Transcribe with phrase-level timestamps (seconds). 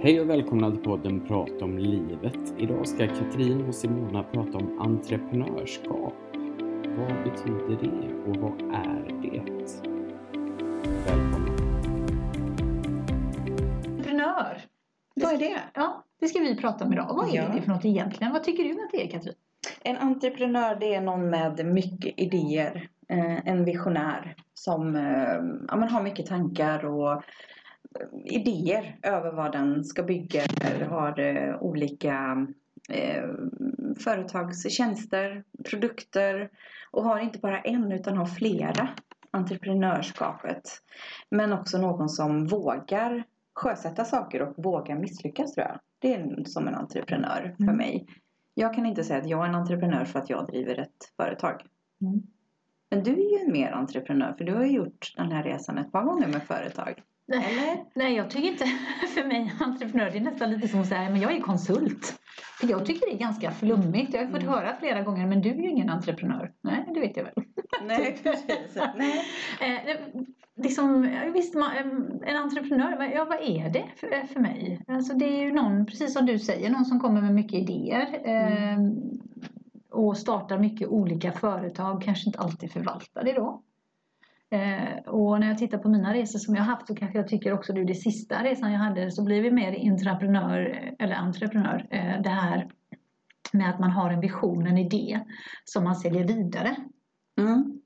[0.00, 2.54] Hej och välkomna till podden Prata om livet.
[2.58, 6.14] Idag ska Katrin och Simona prata om entreprenörskap.
[6.98, 9.52] Vad betyder det och vad är det?
[11.06, 11.52] Välkomna.
[13.86, 14.64] Entreprenör.
[15.14, 15.60] Vad är det?
[15.74, 17.14] Ja, det ska vi prata om idag.
[17.14, 17.48] Vad är Ja.
[17.54, 18.32] det för något egentligen?
[18.32, 19.34] Vad tycker du att det är Katrin?
[19.82, 22.88] En entreprenör det är någon med mycket idéer.
[23.08, 25.02] Eh, en visionär som eh,
[25.68, 27.22] ja, har mycket tankar och
[28.24, 30.42] idéer över vad den ska bygga.
[30.60, 32.46] Eller har eh, olika
[32.88, 33.24] eh,
[33.98, 36.50] företagstjänster, produkter
[36.90, 38.88] och har inte bara en utan har flera.
[39.30, 40.62] Entreprenörskapet.
[41.30, 45.80] Men också någon som vågar sjösätta saker och vågar misslyckas tror jag.
[45.98, 47.76] Det är som en entreprenör för Mm.
[47.76, 48.06] mig.
[48.54, 51.62] Jag kan inte säga att jag är en entreprenör för att jag driver ett företag.
[52.00, 52.22] Mm.
[52.90, 55.78] Men du är ju en mer entreprenör för du har ju gjort den här resan
[55.78, 57.02] ett par gånger med företag.
[57.32, 57.84] Eller?
[57.94, 58.64] Nej, jag tycker inte,
[59.14, 62.18] för mig entreprenör, är nästan lite som att säga, men jag är konsult.
[62.60, 64.14] För jag tycker det är ganska flummigt.
[64.14, 64.54] Jag har fått Mm.
[64.54, 66.52] höra flera gånger, men du är ju ingen entreprenör.
[66.62, 67.32] Nej, det vet jag väl.
[67.86, 68.76] Nej, precis.
[68.96, 69.24] Nej.
[69.60, 69.96] Eh,
[70.56, 71.70] liksom, visst, man,
[72.26, 74.84] en entreprenör, ja, vad är det för, för mig?
[74.88, 78.20] Alltså, det är ju någon, precis som du säger, någon som kommer med mycket idéer.
[78.24, 78.78] Eh,
[79.90, 83.62] och startar mycket olika företag, kanske inte alltid förvaltar det då.
[84.50, 87.28] Eh, och när jag tittar på mina resor som jag har haft så kanske jag
[87.28, 91.86] tycker också du, det sista resan jag hade så blev vi mer entreprenör, eller entreprenör,
[91.90, 92.70] eh, det här
[93.52, 95.20] med att man har en vision, en idé
[95.64, 96.76] som man säljer vidare.
[97.40, 97.80] Mm.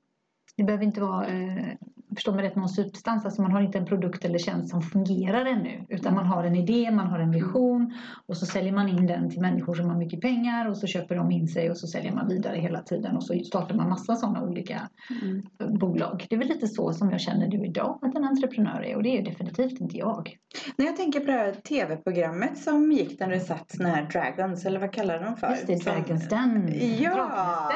[0.57, 1.67] Det behöver inte vara, eh,
[2.15, 3.25] förstå mig rätt, någon substans.
[3.25, 5.85] Alltså man har inte en produkt eller tjänst som fungerar ännu.
[5.89, 7.93] Utan man har en idé, man har en vision
[8.27, 11.15] och så säljer man in den till människor som har mycket pengar och så köper
[11.15, 14.15] de in sig och så säljer man vidare hela tiden och så startar man massa
[14.15, 14.89] sådana olika
[15.21, 15.43] Mm.
[15.79, 16.25] bolag.
[16.29, 19.03] Det är väl lite så som jag känner du idag att en entreprenör är och
[19.03, 20.37] det är definitivt inte jag.
[20.77, 24.65] När jag tänker på det här tv-programmet som gick där det satt såna här dragons,
[24.65, 25.49] eller vad kallar de för?
[25.49, 26.73] Just det, Som- Dragons Den.
[27.01, 27.71] Ja.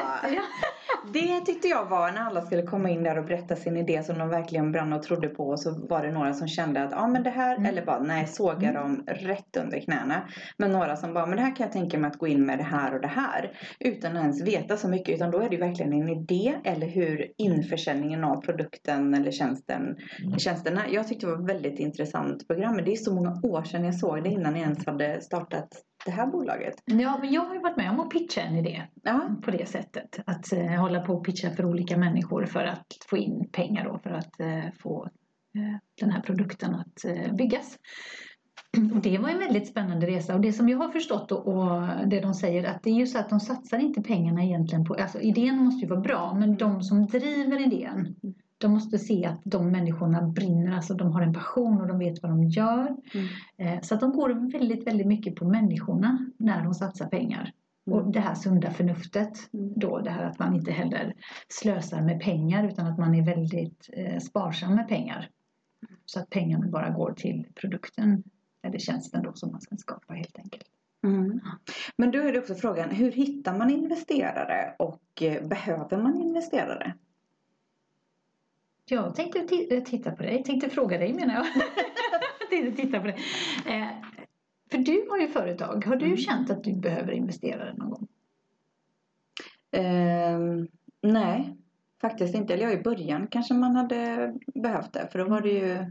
[1.12, 4.18] Det tyckte jag var när alla skulle komma in där och berätta sin idé som
[4.18, 7.06] de verkligen brann och trodde på och så var det några som kände att ja
[7.06, 7.66] men det här Mm.
[7.66, 10.28] eller bara nej sågar dem rätt under knäna.
[10.56, 12.58] Men några som bara men det här kan jag tänka mig att gå in med
[12.58, 15.56] det här och det här utan att ens veta så mycket utan då är det
[15.56, 19.96] verkligen en idé eller hur införsäljningen av produkten eller tjänsten
[20.38, 20.80] tjänsterna.
[20.90, 23.84] Jag tyckte det var ett väldigt intressant program men det är så många år sedan
[23.84, 25.68] jag såg det innan jag ens hade startat
[26.08, 26.74] det här bolaget.
[26.84, 28.82] ja, men jag har ju varit med om att pitcha en idé.
[29.02, 29.30] Ja.
[29.42, 30.20] på det sättet.
[30.26, 33.98] Att eh, hålla på och pitcha för olika människor för att få in pengar då
[33.98, 35.08] för att eh, få
[35.54, 37.78] eh, den här produkten att eh, byggas.
[38.94, 41.88] Och det var en väldigt spännande resa och det som jag har förstått och, och
[42.06, 44.94] det de säger att det är ju så att de satsar inte pengarna egentligen på,
[44.94, 48.16] alltså idén måste ju vara bra men de som driver idén
[48.58, 52.22] de måste se att de människorna brinner, alltså de har en passion och de vet
[52.22, 52.96] vad de gör.
[53.56, 57.52] Eh, Så att de går väldigt, väldigt mycket på människorna när de satsar pengar.
[57.90, 61.14] Och det här sunda förnuftet då, det här att man inte heller
[61.48, 65.28] slösar med pengar utan att man är väldigt eh, sparsam med pengar.
[66.04, 68.22] Så att pengarna bara går till produkten
[68.62, 70.64] eller tjänsten då som man ska skapa helt enkelt.
[71.04, 71.40] Mm.
[71.96, 76.94] Men då är det också frågan, hur hittar man investerare och eh, behöver man investerare?
[78.90, 79.38] Jag tänkte
[79.70, 81.46] eh, titta på dig, tänkte fråga dig menar jag.
[82.50, 83.16] tänkte titta på dig.
[83.66, 83.86] Eh,
[84.70, 86.16] för du har ju företag, har du Mm.
[86.16, 88.06] känt att du behöver investerare någon gång?
[89.70, 90.68] Ehm,
[91.02, 91.56] nej,
[92.00, 92.54] faktiskt inte.
[92.54, 95.08] Eller ja, i början kanske man hade behövt det.
[95.12, 95.84] För då var det ju,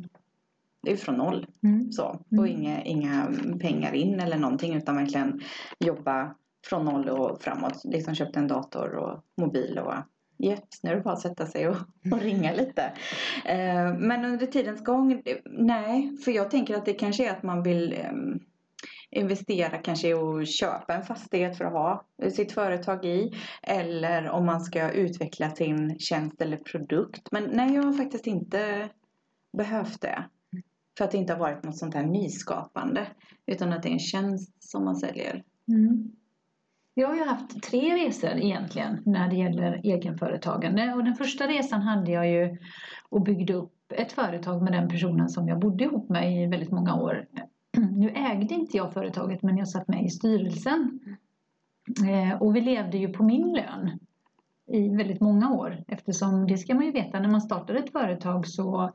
[0.84, 1.48] det är från noll.
[1.64, 1.92] Mm.
[1.92, 2.04] Så.
[2.32, 2.46] Och Mm.
[2.48, 3.28] inga, inga
[3.62, 4.76] pengar in eller någonting.
[4.76, 5.42] Utan verkligen
[5.80, 6.36] jobba
[6.68, 7.82] från noll och framåt.
[7.86, 9.94] Liksom köpte en dator och mobil och
[10.40, 11.76] Yes, nu är det bara att sätta sig och,
[12.12, 12.94] och ringa lite.
[13.46, 16.18] Eh, men under tidens gång, eh, nej.
[16.18, 18.40] För jag tänker att det kanske är att man vill ehm,
[19.10, 23.34] investera kanske att köpa en fastighet för att ha sitt företag i.
[23.62, 27.32] Eller om man ska utveckla sin tjänst eller produkt.
[27.32, 28.90] Men nej, jag har faktiskt inte
[29.58, 30.24] behövt det.
[30.98, 33.08] För att det inte har varit något sånt här nyskapande.
[33.46, 35.44] Utan att det är en tjänst som man säljer.
[35.68, 36.12] Mm.
[37.00, 40.94] Jag har ju haft tre resor egentligen när det gäller egenföretagande.
[40.94, 42.58] Och den första resan hade jag ju
[43.10, 46.72] och byggde upp ett företag med den personen som jag bodde ihop med i väldigt
[46.72, 47.26] många år.
[47.92, 51.00] Nu ägde inte jag företaget men jag satt med i styrelsen.
[52.08, 54.00] Eh, och vi levde ju på min lön
[54.68, 58.48] i väldigt många år eftersom det ska man ju veta när man startar ett företag
[58.48, 58.92] så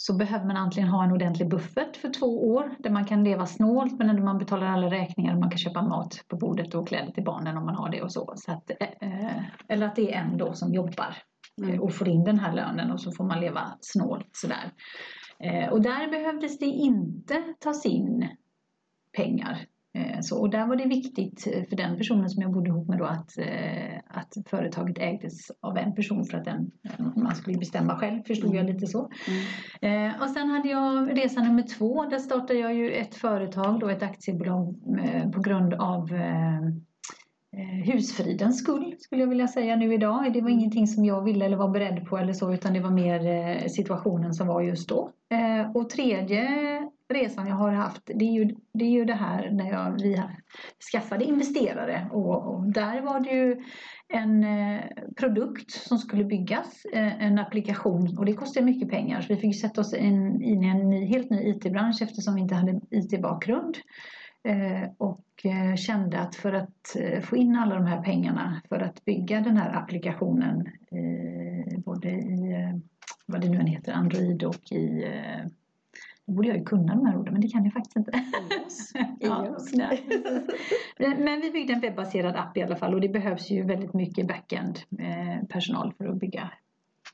[0.00, 3.46] så behöver man antingen ha en ordentlig buffert för två år där man kan leva
[3.46, 6.88] snålt men ändå man betalar alla räkningar och man kan köpa mat på bordet och
[6.88, 8.32] kläder till barnen om man har det och så.
[8.36, 11.16] så att, eh, eller att det är en då som jobbar
[11.62, 11.80] Mm.
[11.80, 14.72] och får in den här lönen och så får man leva snålt sådär.
[15.38, 18.28] Eh, och där behövdes det inte tas in
[19.16, 19.66] pengar.
[19.92, 22.98] Eh, så, och där var det viktigt för den personen som jag bodde ihop med
[22.98, 26.70] då att, eh, att företaget ägdes av en person för att den,
[27.16, 29.10] man skulle bestämma själv, förstod jag lite så.
[29.82, 30.20] Mm.
[30.20, 34.02] Och sen hade jag resa nummer två, där startade jag ju ett företag, då ett
[34.02, 34.74] aktiebolag
[35.32, 36.10] på grund av
[37.84, 40.32] husfridens skull skulle jag vilja säga nu idag.
[40.32, 42.90] Det var ingenting som jag ville eller var beredd på eller så utan det var
[42.90, 45.10] mer situationen som var just då.
[45.74, 46.48] Och tredje
[47.10, 50.22] resan jag har haft det är ju det, är ju det här när jag, vi
[50.92, 53.62] skaffade investerare och, och där var det ju
[54.08, 54.80] en eh,
[55.16, 59.60] produkt som skulle byggas, eh, en applikation och det kostade mycket pengar så vi fick
[59.60, 63.76] sätta oss in, in i en ny, helt ny IT-bransch eftersom vi inte hade IT-bakgrund.
[64.42, 68.80] Eh, och eh, kände att för att eh, få in alla de här pengarna för
[68.80, 72.54] att bygga den här applikationen eh, både i
[73.26, 75.04] vad det nu än heter, Android och i
[76.30, 78.12] borde jag ju kunna de här orden men det kan jag faktiskt inte.
[79.20, 79.56] ja,
[80.98, 84.28] men vi byggde en webbaserad app i alla fall och det behövs ju väldigt mycket
[84.28, 84.78] backend
[85.48, 86.50] personal för att bygga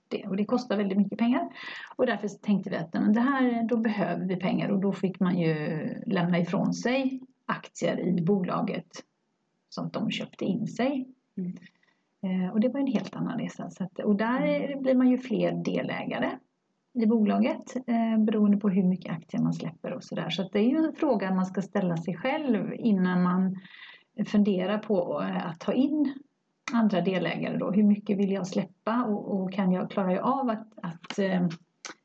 [0.09, 1.49] det och det kostar väldigt mycket pengar.
[1.97, 5.39] Och därför tänkte vi att det här, då behöver vi pengar och då fick man
[5.39, 5.55] ju
[6.07, 9.05] lämna ifrån sig aktier i bolaget
[9.69, 11.09] som de köpte in sig.
[11.37, 11.53] Mm.
[12.23, 13.71] Eh, och det var en helt annan resa.
[13.71, 14.83] Så att, och där mm.
[14.83, 16.31] blir man ju fler delägare
[16.97, 20.31] i bolaget eh, beroende på hur mycket aktier man släpper och sådär.
[20.31, 23.57] Så, så det är ju en fråga man ska ställa sig själv innan man
[24.27, 26.15] funderar på eh, att ta in
[26.73, 27.71] andra delägare då.
[27.71, 31.49] Hur mycket vill jag släppa och, och kan jag, klarar jag av att, att eh,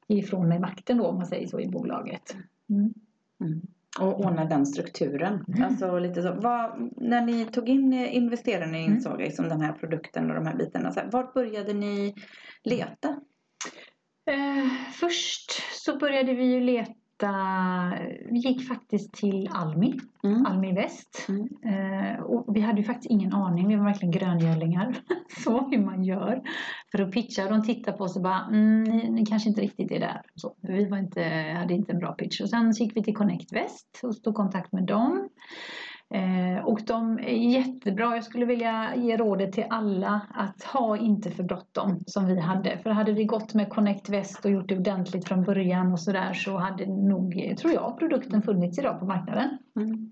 [0.07, 2.35] ge ifrån mig makten då om man säger så i bolaget.
[2.69, 2.93] Mm.
[3.41, 3.61] Mm.
[3.99, 5.45] Och ordna den strukturen.
[5.47, 5.63] Mm.
[5.63, 6.33] Alltså lite så.
[6.33, 9.25] Vad, när ni tog in investerarna insåg mm.
[9.25, 10.91] liksom den här produkten och de här bitarna.
[10.91, 12.15] Så här, vart började ni
[12.63, 13.19] leta?
[14.31, 15.51] Eh, först
[15.85, 16.91] så började vi ju leta
[18.31, 20.45] vi gick faktiskt till Almi, mm.
[20.45, 21.27] Almi Väst.
[21.29, 21.47] Mm.
[21.65, 24.95] Eh, och vi hade ju faktiskt ingen aning, vi var verkligen gröngölingar.
[25.43, 26.41] så hur man gör
[26.91, 27.49] för att pitcha.
[27.49, 30.21] De tittade på oss och bara, mm, ni, ni, kanske inte riktigt är där.
[30.35, 31.23] Så, vi var inte,
[31.57, 32.41] hade inte en bra pitch.
[32.41, 35.29] Och sen gick vi till Connect Väst och tog kontakt med dem.
[36.13, 38.15] Eh, och de är jättebra.
[38.15, 42.77] Jag skulle vilja ge rådet till alla att ha inte för bråttom som vi hade.
[42.77, 46.33] För hade vi gått med Connect Väst och gjort det ordentligt från början och sådär
[46.33, 49.57] så hade nog, tror jag, produkten funnits idag på marknaden.
[49.75, 50.11] Mm.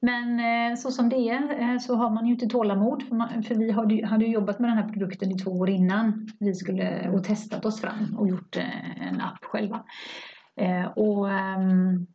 [0.00, 3.42] Men eh, så som det är eh, så har man ju inte tålamod för, man,
[3.42, 7.10] för vi hade, hade jobbat med den här produkten i två år innan vi skulle
[7.10, 8.56] och testat oss fram och gjort
[9.00, 9.84] en app själva.
[10.96, 12.06] Och ehm,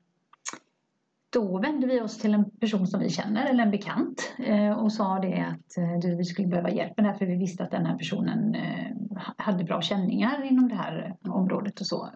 [1.29, 4.93] då vände vi oss till en person som vi känner eller en bekant eh, och
[4.93, 7.63] sa det att eh, du, vi skulle behöva hjälp med det här för vi visste
[7.63, 8.95] att den här personen eh,
[9.37, 12.09] hade bra känningar inom det här området och så.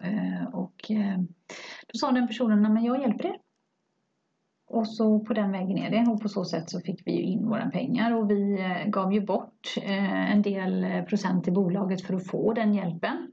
[0.52, 0.90] Och
[1.92, 3.36] då sa den personen, men jag hjälper er.
[4.70, 7.22] Och så på den vägen är det och på så sätt så fick vi ju
[7.22, 12.26] in våra pengar och vi gav ju bort en del procent till bolaget för att
[12.26, 13.30] få den hjälpen.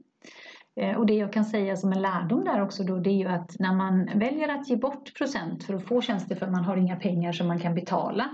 [0.80, 3.28] Eh, och det jag kan säga som en lärdom där också då det är ju
[3.28, 6.76] att när man väljer att ge bort procent för att få tjänster för man har
[6.76, 8.28] inga pengar som man kan betala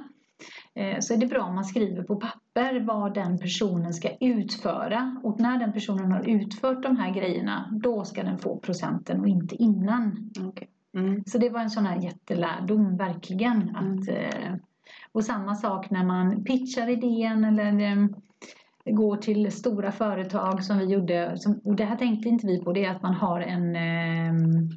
[0.74, 5.20] eh, så är det bra om man skriver på papper vad den personen ska utföra
[5.22, 9.28] och när den personen har utfört de här grejerna då ska den få procenten och
[9.28, 10.30] inte innan.
[10.48, 10.68] Okay.
[10.94, 11.22] Mm.
[11.26, 13.76] Så det var en sån här jättelärdom verkligen.
[13.76, 14.24] Att, mm.
[14.24, 14.54] Eh,
[15.12, 18.08] och samma sak när man pitchar idén eller
[18.90, 21.36] går till stora företag som vi gjorde.
[21.64, 22.72] och det här tänkte inte vi på.
[22.72, 24.68] Det är att man har en, ehm,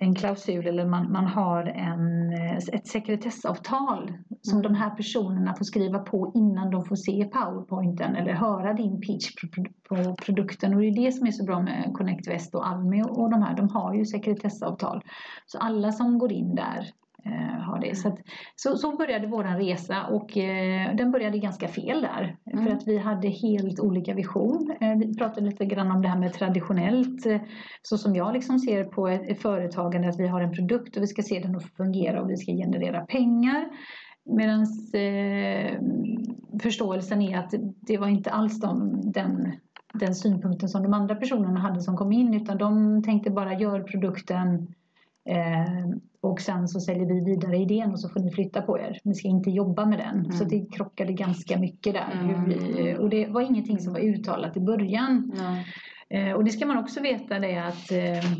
[0.00, 4.12] en klausul eller man, man har en, eh, ett sekretessavtal
[4.42, 9.00] som de här personerna får skriva på innan de får se powerpointen eller höra din
[9.00, 10.74] pitch på, på produkten.
[10.74, 13.42] Och det är det som är så bra med Connect West och Almi och de
[13.42, 13.56] här.
[13.56, 15.02] De har ju sekretessavtal.
[15.46, 16.90] Så alla som går in där
[17.26, 17.96] eh, har det.
[17.96, 18.18] Så, att,
[18.56, 22.36] så, så, började vår resa och eh, den började ganska fel där.
[22.52, 22.64] Mm.
[22.64, 24.74] För att vi hade helt olika vision.
[24.80, 27.26] Eh, vi pratade lite grann om det här med traditionellt.
[27.82, 31.06] Så som jag liksom ser på ett företagande att vi har en produkt och vi
[31.06, 33.68] ska se den att fungera och vi ska generera pengar.
[34.24, 34.60] Medan
[34.94, 35.80] eh,
[36.62, 39.52] förståelsen är att det var inte alls de, den
[39.98, 43.80] den synpunkten som de andra personerna hade som kom in utan de tänkte bara gör
[43.80, 44.74] produkten
[45.28, 48.98] Eh, och sen så säljer vi vidare idén och så får ni flytta på er.
[49.04, 50.18] Ni ska inte jobba med den.
[50.18, 50.32] Mm.
[50.32, 52.18] Så det krockade ganska mycket där.
[52.20, 52.44] Mm.
[52.48, 55.32] Vi, och det var ingenting som var uttalat i början.
[56.08, 58.32] Eh, och det ska man också veta det att, eh,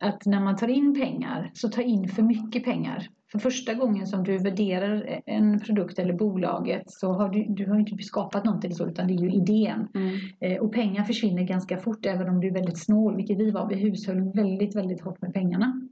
[0.00, 3.08] att när man tar in pengar så ta in för mycket pengar.
[3.32, 7.78] För första gången som du värderar en produkt eller bolaget så har du, du har
[7.78, 9.88] inte skapat någonting så utan det är ju idén.
[9.94, 10.18] Mm.
[10.40, 13.68] Eh, och pengar försvinner ganska fort även om du är väldigt snål, vilket vi var.
[13.68, 15.88] Vi hushöll väldigt, väldigt hårt med pengarna.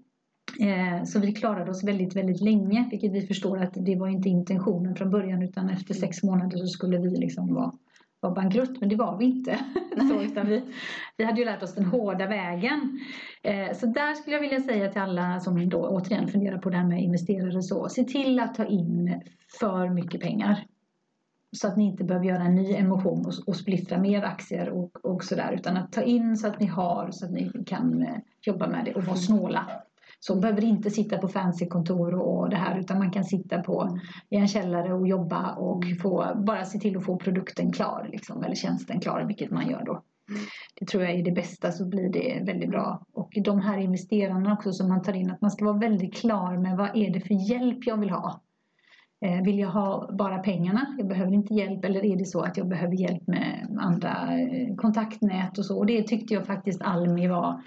[0.61, 4.29] Eh, så vi klarade oss väldigt, väldigt länge, vilket vi förstår att det var inte
[4.29, 7.73] intentionen från början utan efter sex månader så skulle vi liksom vara,
[8.21, 9.59] vara bankrutt, men det var vi inte.
[10.11, 10.63] så, utan vi,
[11.17, 13.01] vi hade ju lärt oss den hårda vägen.
[13.43, 16.77] Eh, så där skulle jag vilja säga till alla som då återigen funderar på det
[16.77, 19.21] här med investerare så, se till att ta in
[19.61, 20.67] för mycket pengar.
[21.57, 25.05] Så att ni inte behöver göra en ny emission och, och splittra mer aktier och,
[25.05, 25.53] och sådär.
[25.53, 28.85] Utan att ta in så att ni har så att ni kan eh, jobba med
[28.85, 29.83] det och vara snåla.
[30.25, 33.99] Så behöver inte sitta på fancy kontor och det här utan man kan sitta på
[34.31, 38.45] i en källare och jobba och få, bara se till att få produkten klar liksom,
[38.45, 40.03] eller tjänsten klar, vilket man gör då.
[40.81, 43.07] Det tror jag är det bästa så blir det väldigt bra.
[43.13, 46.57] Och de här investerarna också som man tar in, att man ska vara väldigt klar
[46.57, 48.41] med vad är det för hjälp jag vill ha.
[49.25, 50.95] Eh, vill jag ha bara pengarna?
[50.99, 51.85] Jag behöver inte hjälp.
[51.85, 55.79] Eller är det så att jag behöver hjälp med andra eh, kontaktnät och så?
[55.79, 57.63] Och det tyckte jag faktiskt Almi var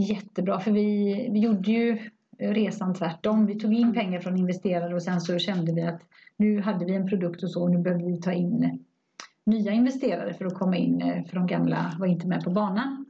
[0.00, 0.60] jättebra.
[0.60, 1.98] För vi, vi gjorde ju
[2.38, 3.46] resan tvärtom.
[3.46, 6.00] Vi tog in pengar från investerare och sen så kände vi att
[6.36, 8.84] nu hade vi en produkt och så och nu behöver vi ta in
[9.46, 13.06] nya investerare för att komma in eh, för de gamla var inte med på banan.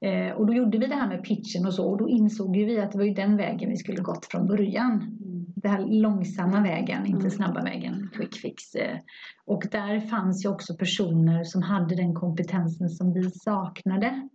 [0.00, 2.80] Eh, och då gjorde vi det här med pitchen och så och då insåg vi
[2.80, 5.18] att det var ju den vägen vi skulle gått från början.
[5.56, 8.74] Den här långsamma vägen, inte snabba vägen, quick fix.
[8.74, 8.98] Eh.
[9.46, 14.28] Och där fanns ju också personer som hade den kompetensen som vi saknade.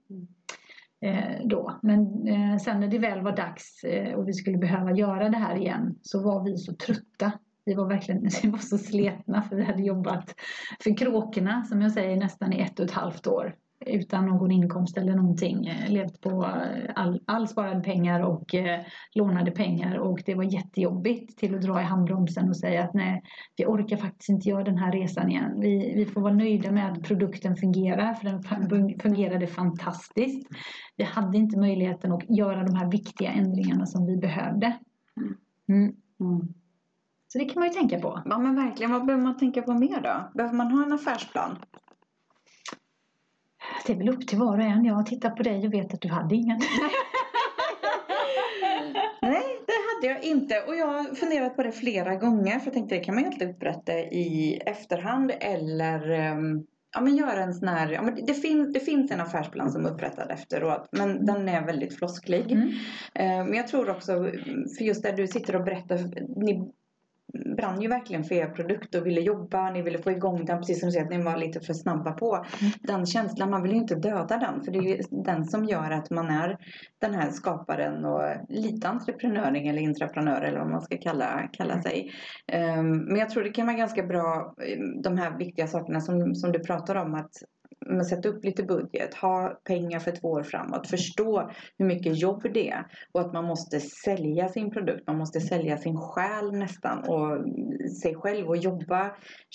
[1.01, 1.79] Eh, då.
[1.83, 5.37] Men eh, sen när det väl var dags eh, och vi skulle behöva göra det
[5.37, 7.31] här igen så var vi så trötta.
[7.65, 10.35] Vi var verkligen vi var så sletna för vi hade jobbat
[10.83, 13.55] för kråkorna som jag säger nästan i ett och ett halvt år
[13.86, 15.67] utan någon inkomst eller någonting.
[15.67, 18.79] Eh, levt på eh, all, all sparade pengar och eh,
[19.15, 23.21] lånade pengar och det var jättejobbigt till att dra i handbromsen och säga att nej,
[23.57, 25.59] vi orkar faktiskt inte göra den här resan igen.
[25.59, 28.43] Vi, vi får vara nöjda med att produkten fungerar för den
[29.00, 30.48] fungerade fantastiskt.
[30.98, 34.77] Vi hade inte möjligheten att göra de här viktiga ändringarna som vi behövde.
[35.69, 35.95] Mm.
[36.19, 36.53] Mm.
[37.27, 38.21] Så det kan man ju tänka på.
[38.25, 38.91] Ja men verkligen.
[38.91, 40.31] Vad behöver man tänka på mer då?
[40.33, 41.57] Behöver man ha en affärsplan?
[43.89, 44.86] Det är väl upp till var och en.
[44.86, 46.60] Jag har tittat på dig och vet att du hade ingen.
[49.22, 50.62] Nej, det hade jag inte.
[50.67, 52.60] Och jag har funderat på det flera gånger.
[52.60, 55.31] För jag tänkte det kan man ju alltid upprätta i efterhand.
[55.39, 56.65] Eller um,
[56.96, 57.91] ja, men göra en sån här.
[57.91, 60.89] Ja, men det, fin, det finns en affärsplan som är upprättad efteråt.
[60.91, 62.51] Men den är väldigt flosklig.
[62.51, 62.67] Mm.
[62.67, 64.13] Uh, men jag tror också,
[64.77, 65.98] för just där du sitter och berättar.
[66.43, 66.72] Ni
[67.57, 70.79] brann ju verkligen för er produkt och ville jobba, ni ville få igång den precis
[70.79, 72.36] som du säger att ni var lite för snabba på.
[72.36, 72.74] Mm.
[72.81, 75.91] Den känslan, man vill ju inte döda den för det är ju den som gör
[75.91, 76.57] att man är
[77.00, 81.83] den här skaparen och lite entreprenöring eller intraprenör eller vad man ska kalla, kalla mm.
[81.83, 82.12] sig.
[82.77, 84.53] Um, men jag tror det kan vara ganska bra
[85.03, 87.31] de här viktiga sakerna som, som du pratar om att
[87.86, 92.43] men sätta upp lite budget, ha pengar för två år framåt, förstå hur mycket jobb
[92.53, 97.00] det är och att man måste sälja sin produkt, man måste sälja sin själ nästan
[97.00, 97.45] och
[98.01, 99.12] sig själv och jobba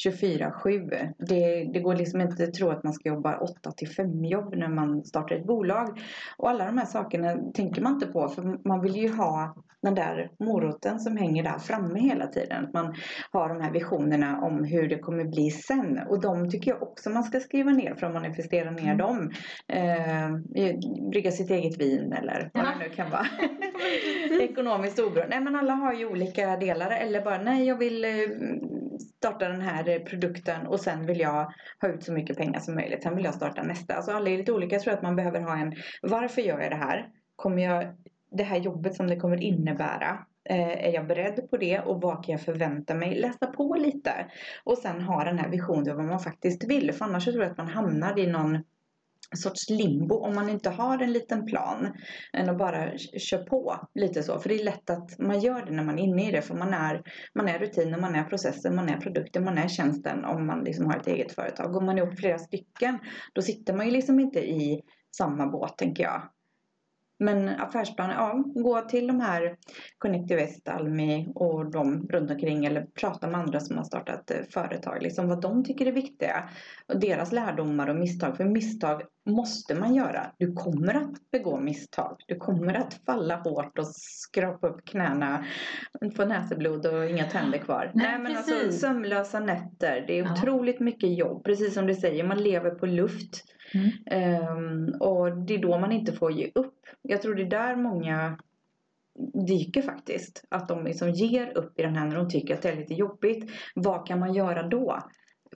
[0.06, 1.12] 24-7.
[1.18, 4.54] Det, det går liksom inte att tro att man ska jobba 8 till 5 jobb
[4.56, 6.00] när man startar ett bolag.
[6.38, 9.54] Och alla de här sakerna tänker man inte på för man vill ju ha
[9.84, 12.64] den där moroten som hänger där framme hela tiden.
[12.64, 12.94] Att man
[13.30, 15.98] har de här visionerna om hur det kommer bli sen.
[16.08, 18.98] Och de tycker jag också man ska skriva ner för att manifestera ner mm.
[18.98, 19.30] dem.
[19.68, 20.30] Eh,
[21.10, 23.26] brygga sitt eget vin eller vad det nu kan vara.
[24.40, 25.26] Ekonomiskt oberoende.
[25.36, 26.90] Nej men alla har ju olika delar.
[26.90, 28.10] Eller bara nej jag vill eh,
[29.18, 33.02] starta den här produkten och sen vill jag ha ut så mycket pengar som möjligt.
[33.02, 33.94] Sen vill jag starta nästa.
[33.94, 34.74] Alltså alla är lite olika.
[34.74, 37.08] Jag tror att man behöver ha en varför gör jag det här?
[37.36, 37.84] Kommer jag
[38.34, 40.18] det här jobbet som det kommer innebära.
[40.48, 43.14] Eh, är jag beredd på det och vad kan jag förvänta mig?
[43.14, 44.26] Läsa på lite
[44.64, 46.92] och sen ha den här visionen av vad man faktiskt vill.
[46.92, 48.58] För annars tror jag att man hamnar i någon
[49.36, 51.92] sorts limbo om man inte har en liten plan
[52.32, 54.38] än att bara köra på lite så.
[54.38, 56.54] För det är lätt att man gör det när man är inne i det för
[56.54, 57.02] man är,
[57.34, 60.86] man är rutinen, man är processen, man är produkten, man är tjänsten om man liksom
[60.86, 61.72] har ett eget företag.
[61.72, 62.98] Går man ihop flera stycken
[63.32, 64.82] då sitter man ju liksom inte i
[65.16, 66.22] samma båt tänker jag.
[67.18, 69.56] Men affärsplanen, ja, gå till de här
[69.98, 75.02] Connectivest, Almi och de runt omkring eller prata med andra som har startat eh, företag.
[75.02, 76.48] Liksom vad de tycker är viktiga.
[76.92, 78.36] Och deras lärdomar och misstag.
[78.36, 80.26] För misstag måste man göra.
[80.38, 82.16] Du kommer att begå misstag.
[82.26, 85.44] Du kommer att falla hårt och skrapa upp knäna,
[86.16, 87.90] få näseblod och inga tänder kvar.
[87.94, 90.04] Nej, Nej men alltså sömnlösa nätter.
[90.06, 90.32] Det är ja.
[90.32, 91.44] otroligt mycket jobb.
[91.44, 93.44] Precis som du säger, man lever på luft.
[93.74, 94.58] Mm.
[94.58, 96.86] Um, och det är då man inte får ge upp.
[97.02, 98.38] Jag tror det är där många
[99.46, 100.44] dyker faktiskt.
[100.48, 102.94] Att de liksom ger upp i den här när de tycker att det är lite
[102.94, 103.50] jobbigt.
[103.74, 105.02] Vad kan man göra då?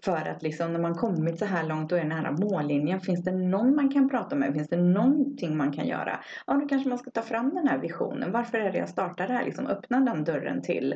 [0.03, 3.33] för att liksom när man kommit så här långt och är nära mållinjen, finns det
[3.33, 4.53] någon man kan prata med?
[4.53, 6.21] Finns det någonting man kan göra?
[6.47, 8.33] Ja, då kanske man ska ta fram den här visionen.
[8.33, 9.45] Varför är det jag startar det här?
[9.45, 10.95] Liksom öppna den dörren till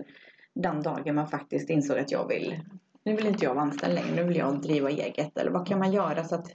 [0.55, 2.61] den dagen man faktiskt insåg att jag vill,
[3.05, 5.39] nu vill inte jag vara anställd längre, nu vill jag driva eget.
[5.39, 6.51] Eller vad kan man göra så att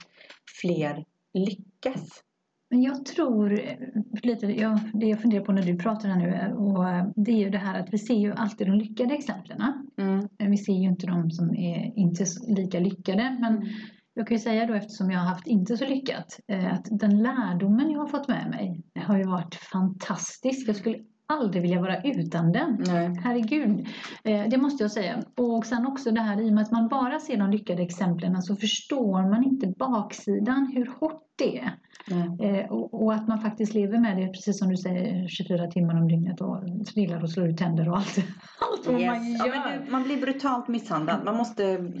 [0.60, 2.22] fler lyckas?
[2.70, 3.76] Men jag tror eh,
[4.22, 7.32] lite, ja, det jag funderar på när du pratar här nu eh, och eh, det
[7.32, 9.60] är ju det här att vi ser ju alltid de lyckade exemplen.
[9.98, 10.28] Mm.
[10.38, 13.36] Vi ser ju inte de som är inte lika lyckade.
[13.40, 13.68] Men
[14.14, 16.40] jag kan ju säga då eftersom jag har haft inte så lyckat
[16.72, 20.68] att den lärdomen jag har fått med mig har ju varit fantastisk.
[20.68, 20.98] Jag skulle
[21.32, 22.84] aldrig vilja vara utan den.
[22.86, 23.20] Nej.
[23.24, 23.86] Herregud,
[24.24, 25.22] eh, det måste jag säga.
[25.36, 28.42] Och sen också det här i och med att man bara ser de lyckade exemplen
[28.42, 31.70] så förstår man inte baksidan, hur hårt det.
[32.10, 32.58] Nej.
[32.60, 35.94] Eh, och, och att man faktiskt lever med det, precis som du säger, 24 timmar
[36.00, 36.62] om dygnet och
[36.94, 38.18] trillar och slår ut tänder och allt,
[38.60, 39.38] allt vad man Yes.
[39.38, 39.54] Ja, gör.
[39.54, 41.24] men det, man blir brutalt misshandlad.
[41.24, 41.92] Man måste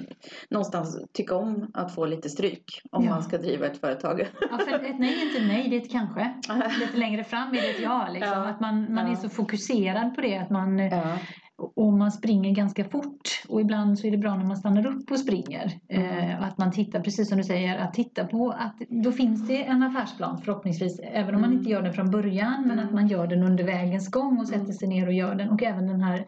[0.50, 3.10] någonstans tycka om att få lite stryk om Ja.
[3.10, 4.20] man ska driva ett företag.
[4.50, 6.34] Ja, för ett nej är inte nej, det är ett kanske.
[6.80, 8.08] Lite längre fram är det ett ja.
[8.12, 8.32] Liksom.
[8.32, 8.48] Ja.
[8.48, 9.12] Att man, man Ja.
[9.12, 11.18] är så fokuserad på det att man, Ja.
[11.58, 13.28] Och man springer ganska fort.
[13.48, 15.72] Och ibland så är det bra när man stannar upp och springer.
[15.88, 16.30] Mm.
[16.30, 19.48] Eh, och att man tittar, precis som du säger, att titta på att då finns
[19.48, 21.00] det en affärsplan förhoppningsvis.
[21.02, 21.58] Även om man Mm.
[21.58, 22.84] inte gör den från början, men Mm.
[22.86, 24.72] att man gör den under vägens gång och sätter Mm.
[24.72, 25.50] sig ner och gör den.
[25.50, 26.26] Och även den här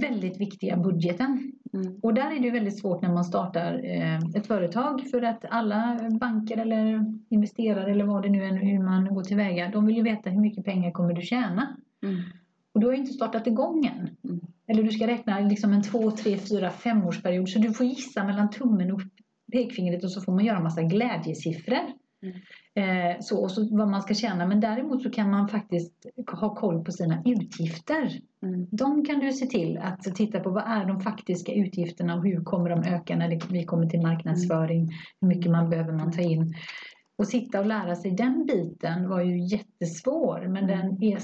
[0.00, 1.52] väldigt viktiga budgeten.
[1.74, 1.94] Mm.
[2.02, 5.98] Och där är det väldigt svårt när man startar eh, ett företag för att alla
[6.20, 10.02] banker eller investerare eller vad det nu är hur man går tillväga, de vill ju
[10.02, 11.76] veta hur mycket pengar kommer du tjäna.
[12.02, 12.16] Mm.
[12.74, 14.16] Och du har ju inte startat igång än.
[14.30, 14.40] Mm.
[14.66, 17.48] Eller du ska räkna liksom en två, tre, fyra, femårsperiod.
[17.48, 19.00] Så du får gissa mellan tummen och
[19.52, 21.78] pekfingret och så får man göra en massa glädjesiffror.
[22.22, 22.36] Mm.
[22.74, 24.46] Eh, så, och så vad man ska tjäna.
[24.46, 26.06] Men däremot så kan man faktiskt
[26.40, 28.20] ha koll på sina utgifter.
[28.42, 28.66] Mm.
[28.70, 32.44] De kan du se till att titta på vad är de faktiska utgifterna och hur
[32.44, 34.90] kommer de öka när det, vi kommer till marknadsföring.
[35.20, 36.54] Hur mycket man behöver man ta in.
[37.18, 40.66] Och sitta och lära sig den biten var ju jättesvår men Mm.
[40.66, 41.18] den är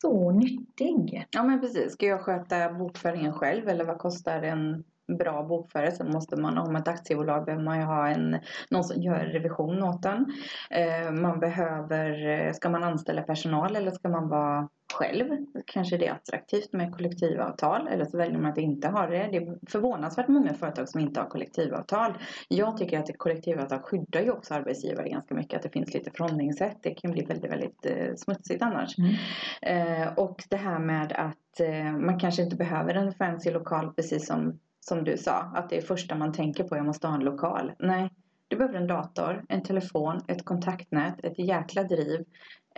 [0.00, 1.26] så nyttig.
[1.30, 1.92] Ja men precis.
[1.92, 6.76] Ska jag sköta bokföringen själv eller vad kostar en bra bokförare så måste man om
[6.76, 8.38] ett aktiebolag behöver man ju ha en,
[8.70, 10.26] någon som gör revision åt den.
[10.70, 15.24] Eh, man behöver, eh, ska man anställa personal eller ska man vara själv?
[15.66, 19.28] Kanske det är attraktivt med kollektivavtal eller så väljer man att inte ha det.
[19.30, 22.18] Det är förvånansvärt många företag som inte har kollektivavtal.
[22.48, 25.56] Jag tycker att kollektivavtal skyddar ju också arbetsgivare ganska mycket.
[25.56, 26.78] Att det finns lite förhållningssätt.
[26.82, 28.94] Det kan bli väldigt, väldigt eh, smutsigt annars.
[28.98, 29.14] Mm.
[29.62, 34.26] Eh, och det här med att eh, man kanske inte behöver en fancy lokal precis
[34.26, 35.32] som, som du sa.
[35.32, 37.72] Att det är första man tänker på, jag måste ha en lokal.
[37.78, 38.10] Nej,
[38.48, 42.24] du behöver en dator, en telefon, ett kontaktnät, ett jäkla driv,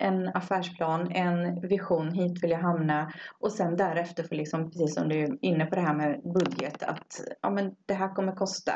[0.00, 3.12] en affärsplan, en vision, hit vill jag hamna.
[3.38, 6.82] Och sen därefter för liksom, precis som du är inne på det här med budget,
[6.82, 8.72] att ja, men det här kommer kosta.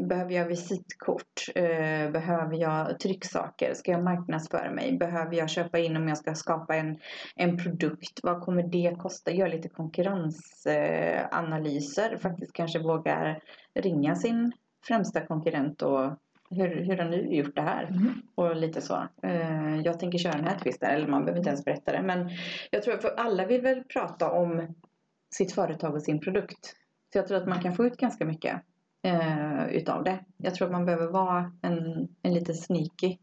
[0.00, 1.48] Behöver jag visitkort?
[1.54, 3.74] Eh, behöver jag trycksaker?
[3.74, 4.98] Ska jag marknadsföra mig?
[4.98, 6.98] Behöver jag köpa in om jag ska skapa en,
[7.36, 8.20] en produkt?
[8.22, 9.30] Vad kommer det kosta?
[9.30, 12.16] Gör lite konkurrensanalyser.
[12.16, 13.40] Faktiskt kanske vågar
[13.74, 14.52] ringa sin
[14.86, 16.12] främsta konkurrent och
[16.50, 17.84] hur, hur har ni gjort det här?
[17.84, 18.22] Mm.
[18.34, 19.08] Och lite så.
[19.22, 20.90] Eh, jag tänker köra den här twisten.
[20.90, 22.02] Eller man behöver inte ens berätta det.
[22.02, 22.30] Men
[22.70, 24.74] jag tror för alla vill väl prata om
[25.34, 26.76] sitt företag och sin produkt.
[27.12, 28.62] Så jag tror att man kan få ut ganska mycket
[29.02, 30.24] eh, utav det.
[30.36, 33.16] Jag tror att man behöver vara en, en lite sneaky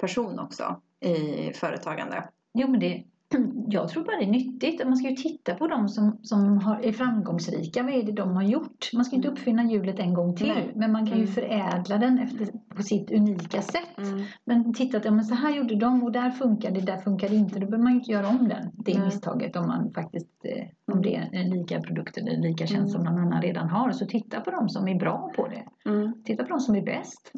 [0.00, 2.28] person också i företagande.
[2.54, 3.04] Jo, men det,
[3.68, 4.84] jag tror bara det är nyttigt.
[4.84, 7.82] Man ska ju titta på de som, som har, är framgångsrika.
[7.82, 8.90] Vad är det de har gjort?
[8.94, 10.46] Man ska inte uppfinna hjulet en gång till.
[10.48, 10.72] Nej.
[10.74, 11.34] Men man kan ju Mm.
[11.34, 13.98] förädla den efter, på sitt unika sätt.
[13.98, 14.22] Mm.
[14.44, 17.28] Men titta att ja, men så här gjorde de och där funkar det, där funkar
[17.28, 17.54] det inte.
[17.58, 19.04] Då behöver man ju inte göra om den, det Nej.
[19.04, 22.74] misstaget om man faktiskt eh, om det är en lika produkt eller en lika tjänst
[22.74, 22.88] Mm.
[22.88, 23.92] som någon annan redan har.
[23.92, 25.90] Så titta på de som är bra på det.
[25.90, 26.12] Mm.
[26.24, 27.30] Titta på de som är bäst.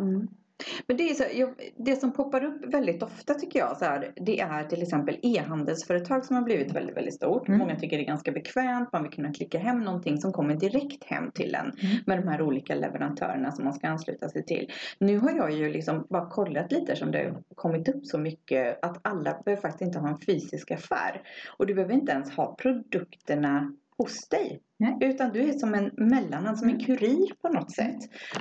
[0.86, 4.12] Men det, är så, jag, det som poppar upp väldigt ofta tycker jag så här,
[4.16, 7.48] det är till exempel e-handelsföretag som har blivit väldigt, väldigt stort.
[7.48, 7.58] Mm.
[7.58, 11.04] Många tycker det är ganska bekvämt, man vill kunna klicka hem någonting som kommer direkt
[11.04, 11.96] hem till en Mm.
[12.06, 14.72] med de här olika leverantörerna som man ska ansluta sig till.
[14.98, 18.84] Nu har jag ju liksom bara kollat lite som det har kommit upp så mycket
[18.84, 21.22] att alla behöver faktiskt inte ha en fysisk affär.
[21.58, 24.60] Och du behöver inte ens ha produkterna hos dig.
[24.78, 24.98] Nej.
[25.00, 27.98] Utan du är som en mellanhand, som en kurir på något sätt.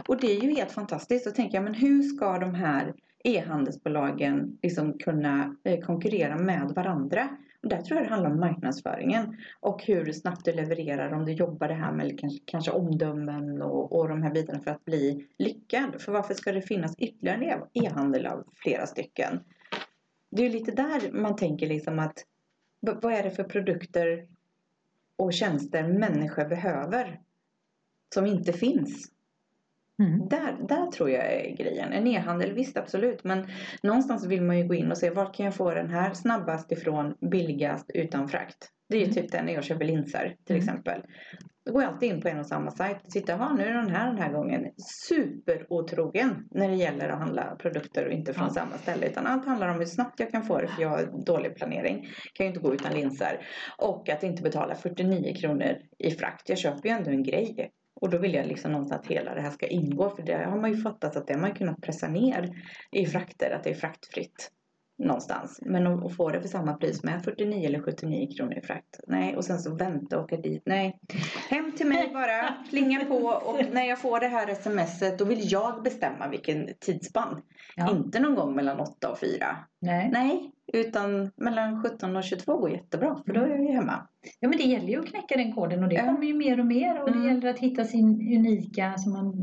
[0.08, 1.26] Och det är ju helt fantastiskt.
[1.26, 7.30] Då tänker jag, men hur ska de här e-handelsbolagen liksom kunna eh, konkurrera med varandra?
[7.64, 9.38] Och där tror jag det handlar om marknadsföringen.
[9.60, 14.00] Och hur snabbt du levererar, om du jobbar det här med kanske, kanske omdömen och,
[14.00, 16.02] och de här bitarna för att bli lyckad.
[16.02, 19.40] För varför ska det finnas ytterligare e-handel av flera stycken?
[20.32, 22.26] Det är ju lite där man tänker liksom att
[22.80, 24.28] vad är det för produkter
[25.18, 27.20] och tjänster människor behöver
[28.14, 29.12] som inte finns.
[30.00, 30.28] Mm.
[30.30, 31.94] Där, där tror jag är grejen.
[31.94, 33.24] En e-handel, visst absolut.
[33.24, 33.48] Men
[33.84, 36.72] någonstans vill man ju gå in och se var kan jag få den här snabbast
[36.72, 38.70] ifrån, billigast, utan frakt.
[38.90, 39.16] Det är ju Mm.
[39.16, 40.64] typ det när jag köper linser till Mm.
[40.68, 41.02] exempel.
[41.66, 43.90] Då går jag alltid in på en och samma sajt tittar, ja nu är den
[43.90, 44.72] här den här gången.
[45.08, 48.54] Superotrogen när det gäller att handla produkter och inte från Ja.
[48.54, 49.08] samma ställe.
[49.08, 52.08] Utan allt handlar om hur snabbt jag kan få det för jag har dålig planering.
[52.34, 53.48] Kan ju inte gå utan linser.
[53.78, 56.50] Och att inte betala 49 kronor i frakt.
[56.50, 57.72] Jag köper ju ändå en grej.
[58.02, 60.10] Och då vill jag liksom någonstans att hela det här ska ingå.
[60.10, 62.50] För det har man ju fattat att det har man kunnat pressa ner
[62.92, 63.52] i frakter.
[63.52, 64.52] Att det är fraktfritt
[64.98, 65.60] någonstans.
[65.62, 69.00] Men att, att få det för samma pris med 49 eller 79 kronor i frakt.
[69.08, 70.64] Nej, och sen så vänta och åka dit.
[70.66, 71.00] Nej.
[71.50, 75.52] Hem till mig bara, plinga på och när jag får det här smset då vill
[75.52, 77.42] jag bestämma vilken tidsspann.
[77.76, 77.92] Ja.
[77.92, 79.58] Inte någon gång mellan 8 och 4.
[79.82, 80.10] Nej.
[80.14, 84.08] Nej, utan mellan 17 och 22 går jättebra för då är jag ju hemma.
[84.40, 86.66] Ja men det gäller ju att knäcka den koden och det kommer ju mer och
[86.66, 87.22] mer och Mm.
[87.22, 88.06] det gäller att hitta sin
[88.38, 89.34] unika, som man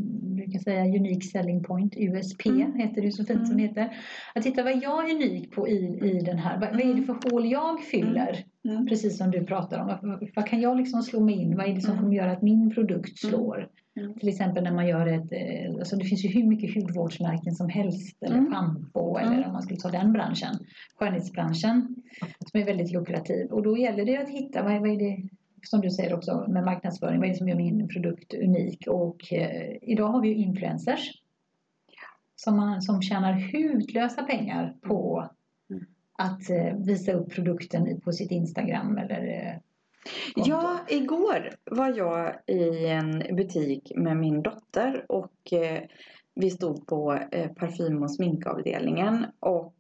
[0.53, 2.75] brukar säga, unique selling point, USP Mm.
[2.75, 3.97] heter det så fint som det heter.
[4.35, 7.03] Att hitta vad jag är unik på i, i den här, vad, vad är det
[7.03, 8.45] för hål jag fyller?
[8.69, 8.87] Mm.
[8.87, 11.57] Precis som du pratar om, vad, vad kan jag liksom slå mig in?
[11.57, 12.03] Vad är det som Mm.
[12.05, 13.69] kommer göra att min produkt slår?
[14.01, 14.15] Mm.
[14.15, 17.69] Till exempel när man gör ett, eh, alltså det finns ju hur mycket hudvårdsmärken som
[17.69, 18.53] helst eller Mm.
[18.53, 19.33] Mm.
[19.33, 20.55] eller om man skulle ta den branschen,
[20.99, 21.97] skönhetsbranschen
[22.51, 25.29] som är väldigt lukrativ och då gäller det att hitta vad, vad är det
[25.63, 29.33] som du säger också med marknadsföring, vad är det som gör min produkt unik och
[29.33, 31.11] eh, idag har vi ju influencers
[32.37, 35.31] som, man, som tjänar hutlösa pengar på
[35.71, 35.85] Mm.
[36.13, 39.55] att eh, visa upp produkten på sitt Instagram eller eh.
[40.37, 45.83] Ja, igår var jag i en butik med min dotter och eh,
[46.35, 49.75] vi stod på eh, parfym och sminkavdelningen och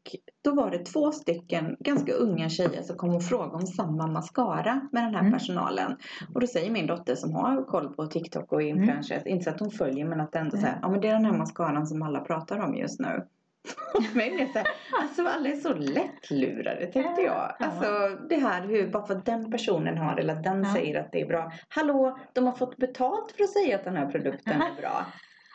[0.44, 4.88] då var det två stycken ganska unga tjejer som kom och frågade om samma mascara
[4.92, 5.32] med den här Mm.
[5.32, 5.96] personalen.
[6.34, 9.60] Och då säger min dotter som har koll på TikTok och influencers, inte så att
[9.60, 10.60] hon följer men att ändå Mm.
[10.60, 13.26] säger ja men det är den här mascaran som alla pratar om just nu.
[14.14, 14.66] Men så här,
[15.02, 17.52] alltså alla är så lättlurade tänkte jag.
[17.58, 17.66] Ja.
[17.66, 20.74] Alltså det här hur, bara för att den personen har eller att den Ja.
[20.74, 21.52] säger att det är bra.
[21.68, 25.06] Hallå, de har fått betalt för att säga att den här produkten är bra.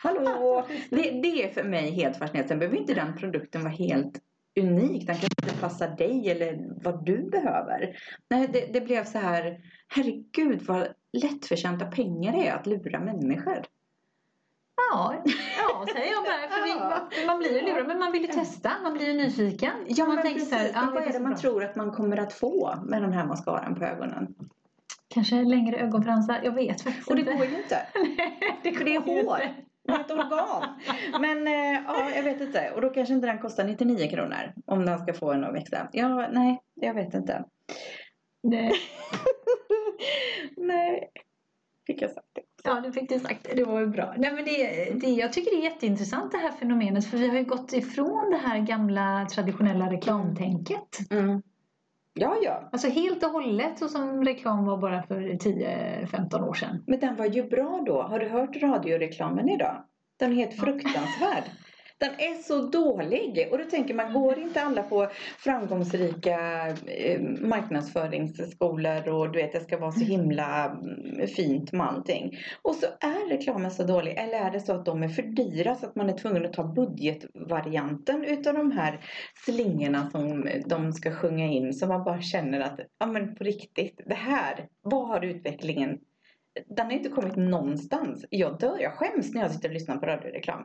[0.02, 2.48] Hallå, det, det är för mig helt fascinerande.
[2.48, 4.20] Sen behöver inte den produkten vara helt
[4.60, 5.06] unik.
[5.06, 7.96] Den kanske inte passar dig eller vad du behöver.
[8.30, 13.64] Nej, det, det blev så här, herregud vad lättförtjänta pengar det är att lura människor.
[14.90, 15.22] Ja,
[15.58, 16.48] ja säger jag bara.
[16.48, 16.68] För
[17.22, 17.26] Ja.
[17.26, 18.70] man blir ju lurad, men man vill ju testa.
[18.82, 19.70] Man blir ju nyfiken.
[19.88, 20.54] Ja, man men tänker precis.
[20.54, 21.40] så här, ja, vad är det man bra.
[21.40, 24.34] tror att man kommer att få med den här mascaran på ögonen?
[25.08, 26.40] Kanske längre ögonfransar.
[26.44, 27.86] Jag vet faktiskt Och det går ju inte.
[28.62, 29.40] det För det är går hår.
[29.40, 29.54] inte.
[29.88, 30.80] Ett organ.
[31.20, 32.70] Men eh, ja, jag vet inte.
[32.74, 34.52] Och då kanske inte den kostar 99 kronor.
[34.66, 35.88] Om den ska få en att växa.
[35.92, 37.44] Ja, nej, jag vet inte.
[38.42, 38.72] Nej.
[40.56, 41.10] nej.
[41.86, 42.42] Fick jag sagt det?
[42.64, 43.48] Ja, det fick du sagt.
[43.56, 44.14] Det var ju bra.
[44.16, 47.06] Nej, men det, det, jag tycker det är jätteintressant det här fenomenet.
[47.06, 51.10] För vi har ju gått ifrån det här gamla traditionella reklamtänket.
[51.10, 51.42] Mm.
[52.20, 52.68] Ja, ja.
[52.72, 56.84] Alltså helt och hållet så som reklam var bara för 10-15 år sedan.
[56.86, 58.02] Men den var ju bra då.
[58.02, 59.84] Har du hört radioreklamen idag?
[60.18, 61.44] Den är helt fruktansvärd.
[61.98, 63.48] Den är så dålig.
[63.50, 69.60] Och då tänker man, går inte alla på framgångsrika eh, marknadsföringsskolor och du vet, det
[69.60, 72.38] ska vara så himla mm, fint med allting.
[72.62, 74.18] Och så är reklamen så dålig.
[74.18, 76.52] Eller är det så att de är för dyra så att man är tvungen att
[76.52, 79.00] ta budgetvarianten utav de här
[79.44, 81.74] slingorna som de ska sjunga in.
[81.74, 85.98] Så man bara känner att, ja men på riktigt, det här, vad har utvecklingen
[86.66, 88.24] den har inte kommit någonstans.
[88.30, 90.64] Jag dör, jag skäms när jag sitter och lyssnar på radioreklam.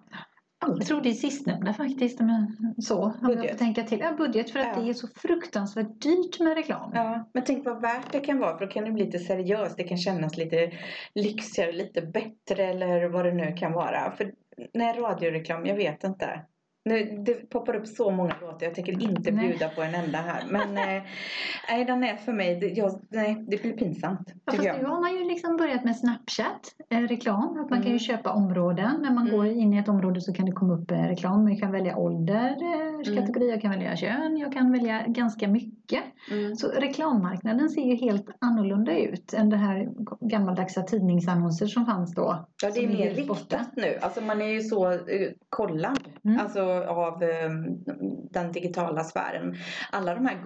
[0.68, 2.20] Jag tror det är sistnämnda faktiskt.
[2.20, 3.52] Men så, om jag Budget.
[3.52, 4.00] får tänka till.
[4.00, 4.50] Ja, budget.
[4.52, 4.82] För att Ja.
[4.82, 6.92] det är så fruktansvärt dyrt med reklam.
[6.94, 9.78] Ja, men tänk vad värt det kan vara för då kan det bli lite seriöst.
[9.78, 10.72] Det kan kännas lite
[11.16, 14.12] lyxigare, lite bättre eller vad det nu kan vara.
[14.18, 14.32] För
[14.74, 16.42] när radioreklam, jag vet inte.
[16.86, 19.48] Nu, det poppar upp så många låtar, jag tänker inte Nej.
[19.50, 20.44] bjuda på en enda här.
[20.50, 21.04] Men eh,
[21.70, 24.34] nej, den är för mig, det, jag, nej, det blir pinsamt.
[24.46, 24.88] Ja, fast nu jag.
[24.90, 27.60] har man ju liksom börjat med Snapchat, eh, reklam.
[27.60, 28.00] Att man kan ju Mm.
[28.00, 29.00] köpa områden.
[29.02, 29.36] När man Mm.
[29.38, 31.44] går in i ett område så kan det komma upp eh, reklam.
[31.44, 33.18] Man kan välja ålder, eh, Mm.
[33.22, 36.04] kategori, jag kan välja kön, jag kan välja ganska mycket.
[36.32, 36.56] Mm.
[36.56, 39.90] Så reklammarknaden ser ju helt annorlunda ut än det här
[40.22, 42.46] gammaldagsa tidningsannonser som fanns då.
[42.64, 43.98] Ja, det är mer riktat nu.
[44.02, 44.98] Alltså man är ju så eh,
[45.50, 46.40] kollad Mm.
[46.40, 47.50] alltså, av eh,
[48.32, 49.56] den digitala sfären.
[49.92, 50.38] Alla de här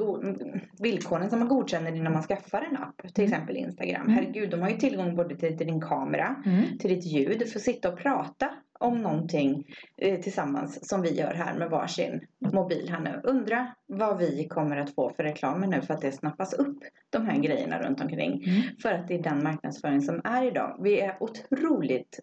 [0.83, 3.33] villkoren som man godkänner när man skaffar en app, till Mm.
[3.33, 4.01] exempel Instagram.
[4.01, 4.13] Mm.
[4.13, 6.77] Herregud, de har ju tillgång både till, till din kamera, Mm.
[6.77, 9.65] till ditt ljud, för att sitta och prata om någonting
[9.97, 12.21] eh, tillsammans som vi gör här med varsin
[12.53, 13.21] mobil här nu.
[13.23, 16.77] Undra vad vi kommer att få för reklamer nu för att det snappas upp
[17.09, 18.43] de här grejerna runt omkring.
[18.43, 18.61] Mm.
[18.81, 20.77] För att det är den marknadsföring som är idag.
[20.83, 22.19] Vi är otroligt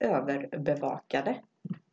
[0.00, 1.36] överbevakade.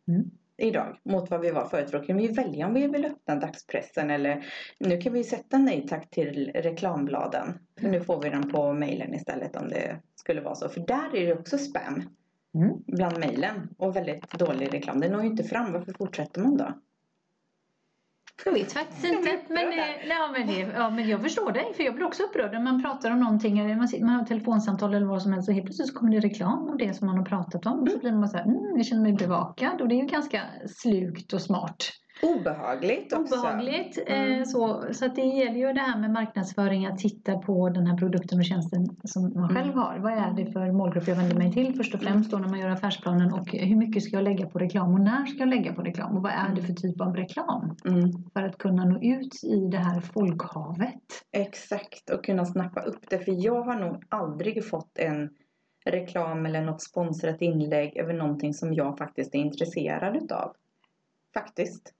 [0.07, 0.31] Mm.
[0.57, 1.91] Idag mot vad vi var förut.
[1.91, 4.45] Då kan vi välja om vi vill öppna dagspressen eller
[4.79, 7.59] nu kan vi sätta nej tack till reklambladen.
[7.79, 10.69] För nu får vi den på mejlen istället om det skulle vara så.
[10.69, 12.03] För där är det också spam
[12.55, 12.83] Mm.
[12.87, 14.99] bland mejlen och väldigt dålig reklam.
[14.99, 15.73] Det når ju inte fram.
[15.73, 16.73] Varför fortsätter man då?
[18.45, 19.39] Jag vet faktiskt inte.
[19.47, 21.73] Men, eh, ja, men, det, ja, men jag förstår dig.
[21.75, 23.59] För jag blir också upprörd när man pratar om någonting.
[23.59, 25.49] Eller man, sitter, man har ett telefonsamtal eller vad som helst.
[25.49, 27.79] Och helt plötsligt så kommer det reklam om det som man har pratat om.
[27.81, 29.81] Och så blir man så här, mm, jag känner mig bevakad.
[29.81, 31.89] Och det är ju ganska slukt och smart.
[32.23, 33.35] Obehagligt också.
[33.35, 34.03] Obehagligt.
[34.07, 34.39] Mm.
[34.39, 36.85] Eh, så, så att det gäller ju det här med marknadsföring.
[36.85, 39.77] Att titta på den här produkten och tjänsten som man själv Mm.
[39.77, 39.97] har.
[39.99, 42.59] Vad är det för målgrupp jag vänder mig till först och främst då när man
[42.59, 43.33] gör affärsplanen.
[43.33, 46.17] Och hur mycket ska jag lägga på reklam och när ska jag lägga på reklam?
[46.17, 47.75] Och vad är det för typ av reklam?
[47.85, 48.11] Mm.
[48.33, 51.03] för att kunna nå ut i det här folkhavet.
[51.31, 53.19] Exakt, och kunna snappa upp det.
[53.19, 55.29] För jag har nog aldrig fått en
[55.85, 60.53] reklam eller något sponsrat inlägg över någonting som jag faktiskt är intresserad utav.
[61.33, 61.93] Faktiskt.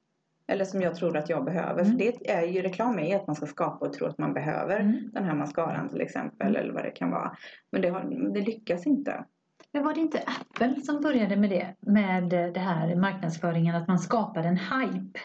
[0.47, 1.81] Eller som jag tror att jag behöver.
[1.81, 1.91] Mm.
[1.91, 4.33] För det är ju reklam är ju att man ska skapa och tro att man
[4.33, 5.09] behöver Mm.
[5.13, 6.55] den här mascaran till exempel.
[6.55, 7.35] Eller vad det kan vara.
[7.71, 9.25] Men det, har, det lyckas inte.
[9.73, 11.75] Men var det inte Apple som började med det?
[11.79, 15.19] Med det här marknadsföringen, att man skapade en hype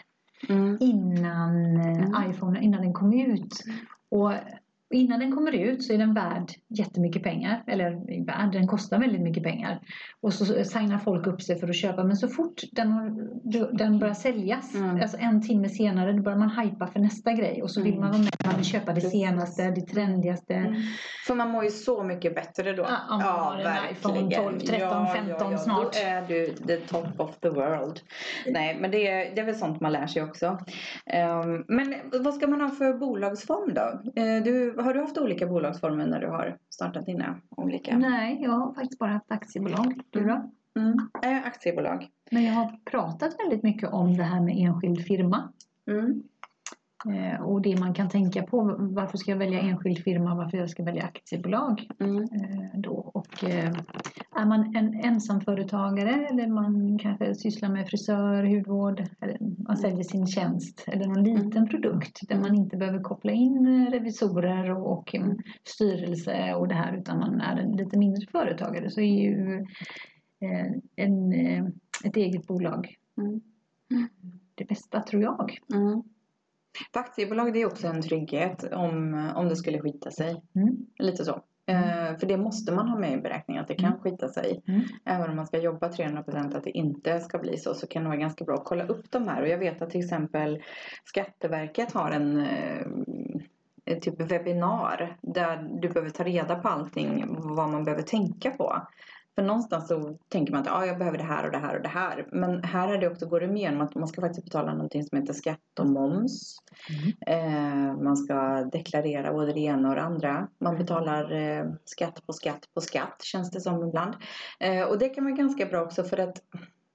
[0.79, 2.31] innan eh, Mm.
[2.31, 3.63] iPhone, innan den kom ut.
[4.11, 4.33] Och
[4.93, 7.63] innan den kommer ut så är den värd jättemycket pengar.
[7.67, 9.79] Eller värd, den kostar väldigt mycket pengar.
[10.21, 12.03] Och så signar folk upp sig för att köpa.
[12.03, 15.01] Men så fort den, har, den börjar säljas, Mm.
[15.01, 17.63] alltså en timme senare, då börjar man hypa för nästa grej.
[17.63, 18.01] Och så vill Mm.
[18.01, 20.53] man vara med, man vill köpa det senaste, det trendigaste.
[20.53, 20.75] Mm.
[21.27, 22.83] För man mår ju så mycket bättre då.
[22.83, 25.93] Ja, om man har en iPhone 12, 13, 15 snart.
[25.93, 27.99] Då är du the top of the world.
[28.47, 30.57] Nej, men det är, det är väl sånt man lär sig också.
[31.05, 34.21] Ehm, men vad ska man ha för bolagsform då?
[34.21, 37.97] Eh, du, har du haft olika bolagsformer när du har startat dina olika?
[37.97, 40.01] Nej, jag har faktiskt bara haft aktiebolag.
[40.09, 40.51] Du då?
[40.79, 40.97] Mm.
[41.23, 42.07] Eh, aktiebolag.
[42.31, 45.53] Men jag har pratat väldigt mycket om det här med enskild firma.
[45.87, 46.23] Mm.
[47.05, 48.75] Eh, och det man kan tänka på.
[48.79, 50.35] Varför ska jag välja enskild firma?
[50.35, 51.87] Varför jag ska välja aktiebolag?
[51.99, 52.23] Mm.
[52.23, 53.11] Eh, då.
[53.13, 53.71] Och, eh,
[54.35, 59.03] är man en ensamföretagare eller man kanske sysslar med frisör, hudvård.
[59.67, 60.83] Man säljer sin tjänst.
[60.87, 65.25] Eller någon liten produkt där man inte behöver koppla in revisorer och, och eh,
[65.63, 66.97] styrelse och det här.
[66.97, 68.89] Utan man är en lite mindre företagare.
[68.89, 69.65] Så är ju
[70.95, 71.33] en,
[72.03, 73.41] ett eget bolag Mm.
[74.55, 75.57] det bästa tror jag.
[76.79, 76.87] Mm.
[76.93, 80.41] För aktiebolag det är också en trygghet om, om det skulle skita sig.
[80.55, 80.77] Mm.
[80.99, 81.41] Lite så.
[81.67, 83.99] Eh, för det måste man ha med i beräkningen att det kan Mm.
[83.99, 84.61] skita sig.
[84.67, 84.81] Mm.
[85.05, 88.09] Även om man ska jobba 300% att det inte ska bli så så kan det
[88.09, 89.41] vara ganska bra att kolla upp de här.
[89.41, 90.63] Och jag vet att till exempel
[91.05, 92.87] Skatteverket har en eh,
[93.85, 98.81] en typ webbinar där du behöver ta reda på allting vad man behöver tänka på.
[99.35, 101.81] För någonstans så tänker man att ah, jag behöver det här och det här och
[101.81, 102.27] det här.
[102.31, 105.17] Men här är det också, går det igenom att man ska faktiskt betala någonting som
[105.17, 106.57] heter skatt och moms.
[107.27, 110.47] Eh, man ska deklarera både det ena och det andra.
[110.59, 114.13] Man betalar eh, skatt på skatt på skatt känns det som ibland.
[114.59, 116.41] Eh, och det kan vara ganska bra också för att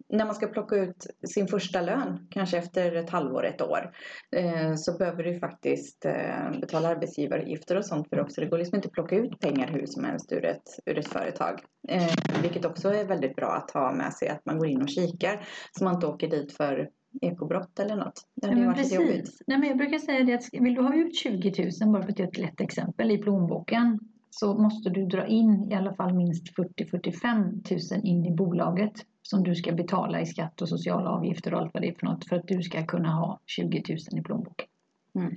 [0.09, 3.93] när man ska plocka ut sin första lön, kanske efter ett halvår, ett år,
[4.37, 8.41] eh, så behöver du faktiskt eh, betala arbetsgivaravgifter och sånt för det också.
[8.41, 11.09] Det går liksom inte att plocka ut pengar hur som helst ur ett, ur ett
[11.09, 11.61] företag.
[11.89, 14.89] Eh, vilket också är väldigt bra att ha med sig, att man går in och
[14.89, 15.47] kikar
[15.79, 16.89] så man inte åker dit för
[17.21, 18.23] ekobrott eller något.
[18.35, 19.11] Det Ja, hade men varit jobbigt.
[19.17, 19.43] precis.
[19.47, 22.11] Nej, men jag brukar säga det att vill du ha ut 20 000, bara för
[22.13, 23.99] att ge ett lätt exempel, i plånboken
[24.31, 28.93] så måste du dra in i alla fall minst 40-45 000 in i bolaget
[29.29, 32.07] som du ska betala i skatt och sociala avgifter och allt vad det är för
[32.07, 34.67] något för att du ska kunna ha 20 000 i plånboken.
[35.15, 35.35] Mm.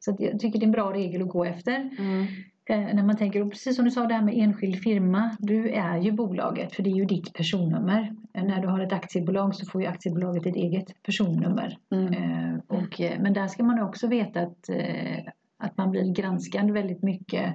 [0.00, 1.90] Så jag tycker det är en bra regel att gå efter.
[1.98, 2.26] Mm.
[2.64, 5.70] Eh, när man tänker, och precis som du sa det här med enskild firma, du
[5.70, 8.16] är ju bolaget för det är ju ditt personnummer.
[8.32, 11.78] Eh, när du har ett aktiebolag så får ju aktiebolaget ett eget personnummer.
[11.90, 12.12] Mm.
[12.12, 15.18] Eh, och, eh, men där ska man också veta att, eh,
[15.58, 17.54] att man blir granskad väldigt mycket.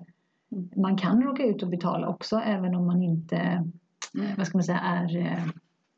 [0.51, 0.69] Mm.
[0.75, 3.63] Man kan råka ut och betala också även om man inte
[4.15, 4.27] Mm.
[4.37, 5.43] vad ska man säga, är, eh,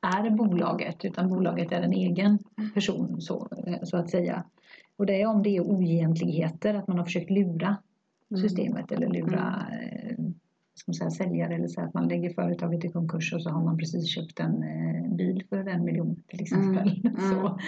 [0.06, 2.40] är bolaget utan bolaget är en egen
[2.74, 3.48] person så,
[3.84, 4.44] så att säga.
[4.98, 7.78] Och det är om det är oegentligheter, att man har försökt lura
[8.32, 8.42] Mm.
[8.42, 10.16] systemet eller lura eh,
[10.76, 13.64] ska man säga, säljare eller så att man lägger företaget i konkurs och så har
[13.64, 17.02] man precis köpt en eh, bil för en miljon till exempel.
[17.06, 17.30] Mm, mm.
[17.32, 17.60] Så,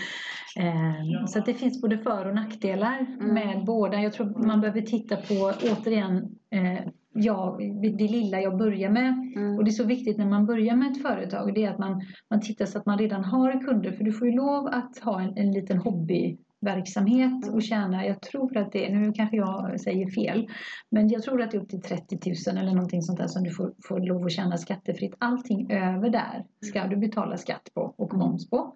[0.62, 3.34] eh, så det finns både för och nackdelar Mm.
[3.34, 4.02] med båda.
[4.02, 6.80] Jag tror man behöver titta på återigen eh,
[7.18, 9.34] ja, det lilla jag börjar med.
[9.36, 9.58] Mm.
[9.58, 11.54] Och det är så viktigt när man börjar med ett företag.
[11.54, 13.92] Det är att man, man tittar så att man redan har kunder.
[13.92, 18.22] För du får ju lov att ha en, en liten hobby verksamhet och tjänar, jag
[18.22, 20.48] tror att det, nu kanske jag säger fel,
[20.90, 22.20] men jag tror att det är upp till 30
[22.52, 25.16] 000 eller någonting sånt där som du får, får lov att tjäna skattefritt.
[25.18, 28.76] Allting över där ska du betala skatt på och moms på.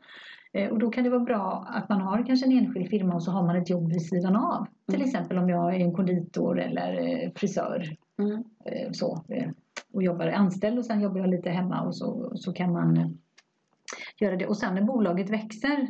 [0.53, 3.23] Eh, och då kan det vara bra att man har kanske en enskild firma och
[3.23, 4.65] så har man ett jobb vid sidan av.
[4.87, 5.07] Till Mm.
[5.07, 7.95] exempel om jag är en konditor eller eh, frisör.
[8.21, 8.93] Mm.
[8.93, 9.49] Så, eh,
[9.93, 13.07] och jobbar anställd och sen jobbar jag lite hemma och så, så kan man eh,
[14.19, 14.47] göra det.
[14.47, 15.87] Och sen när bolaget växer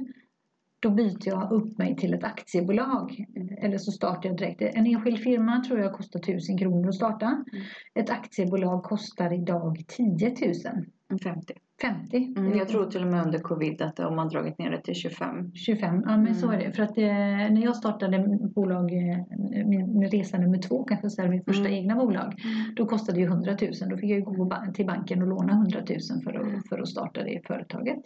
[0.80, 3.26] då byter jag upp mig till ett aktiebolag.
[3.58, 4.62] Eller så startar jag direkt.
[4.62, 7.46] En enskild firma tror jag kostar 1000 kronor att starta.
[7.94, 10.36] Ett aktiebolag kostar idag 10
[11.10, 11.20] 000.
[11.20, 11.54] 50.
[11.82, 12.34] 50.
[12.38, 14.96] Mm, jag tror till och med under covid att de har dragit ner det till
[14.96, 15.52] 25.
[15.54, 16.66] 25, ja men så är Mm.
[16.66, 16.76] det.
[16.76, 17.04] För att eh,
[17.54, 19.18] när jag startade bolag, eh,
[19.66, 21.74] min, resa nummer två kanske så här, mitt första Mm.
[21.74, 22.42] egna bolag.
[22.76, 23.90] Då kostade det ju 100 000.
[23.90, 26.88] Då fick jag ju gå till banken och låna 100 000 för att, för att
[26.88, 28.00] starta det företaget.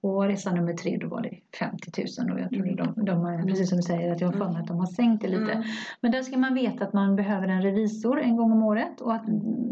[0.00, 2.76] Och resa nummer tre då var det 50 000 och jag tror Mm.
[2.76, 5.22] de, de, precis som du säger att jag har för mig att de har sänkt
[5.22, 5.52] det lite.
[5.52, 5.64] Mm.
[6.00, 9.14] Men där ska man veta att man behöver en revisor en gång om året och
[9.14, 9.24] att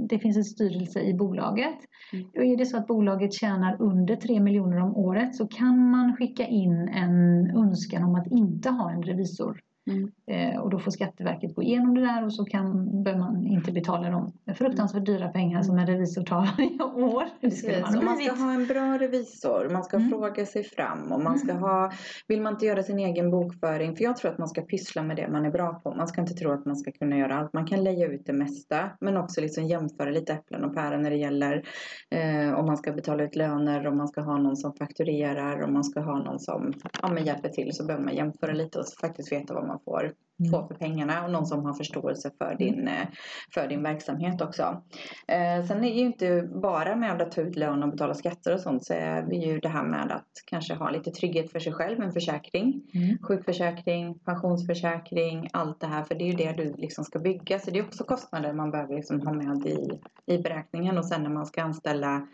[0.08, 1.74] det finns en styrelse i bolaget.
[2.12, 2.26] Mm.
[2.36, 6.16] Och är det så att bolaget tjänar under 3 miljoner om året så kan man
[6.16, 9.60] skicka in en önskan om att inte ha en revisor.
[9.88, 10.10] Mm.
[10.26, 13.72] Eh, och då får Skatteverket gå igenom det där och så kan, behöver man inte
[13.72, 17.24] betala de fruktansvärt dyra pengar som en revisor tar varje år.
[17.40, 20.10] Det skulle man ska ha en bra revisor, man ska Mm.
[20.10, 21.92] fråga sig fram och man ska ha,
[22.26, 25.16] vill man inte göra sin egen bokföring, för jag tror att man ska pyssla med
[25.16, 25.94] det man är bra på.
[25.94, 27.52] Man ska inte tro att man ska kunna göra allt.
[27.52, 31.10] Man kan leja ut det mesta, men också liksom jämföra lite äpplen och päron när
[31.10, 31.62] det gäller
[32.10, 35.72] eh, om man ska betala ut löner, om man ska ha någon som fakturerar, om
[35.72, 36.72] man ska ha någon som
[37.02, 40.12] ja, men hjälper till så behöver man jämföra lite och faktiskt veta vad man får
[40.40, 40.50] Mm.
[40.50, 43.06] få för pengarna och någon som har förståelse för din, eh,
[43.54, 44.82] för din verksamhet också.
[45.28, 48.60] Eh, sen är ju inte bara med att ta ut lön och betala skatter och
[48.60, 51.72] sånt så är det ju det här med att kanske ha lite trygghet för sig
[51.72, 52.82] själv, en försäkring.
[52.94, 53.18] Mm.
[53.22, 56.04] Sjukförsäkring, pensionsförsäkring, allt det här.
[56.04, 57.58] För det är ju det du liksom ska bygga.
[57.58, 60.98] Så det är också kostnader man behöver liksom ha med i, i beräkningen.
[60.98, 62.26] Och sen när man ska anställa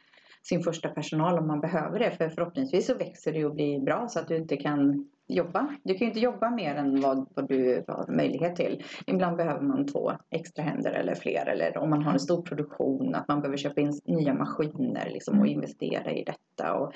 [0.48, 2.10] sin första personal om man behöver det.
[2.10, 5.76] För förhoppningsvis så växer det och blir bra så att du inte kan jobba.
[5.84, 8.84] Du kan ju inte jobba mer än vad, vad du har möjlighet till.
[9.06, 11.46] Ibland behöver man två extra händer eller fler.
[11.46, 15.40] Eller om man har en stor produktion att man behöver köpa in nya maskiner liksom,
[15.40, 16.74] och investera i detta.
[16.74, 16.92] Och,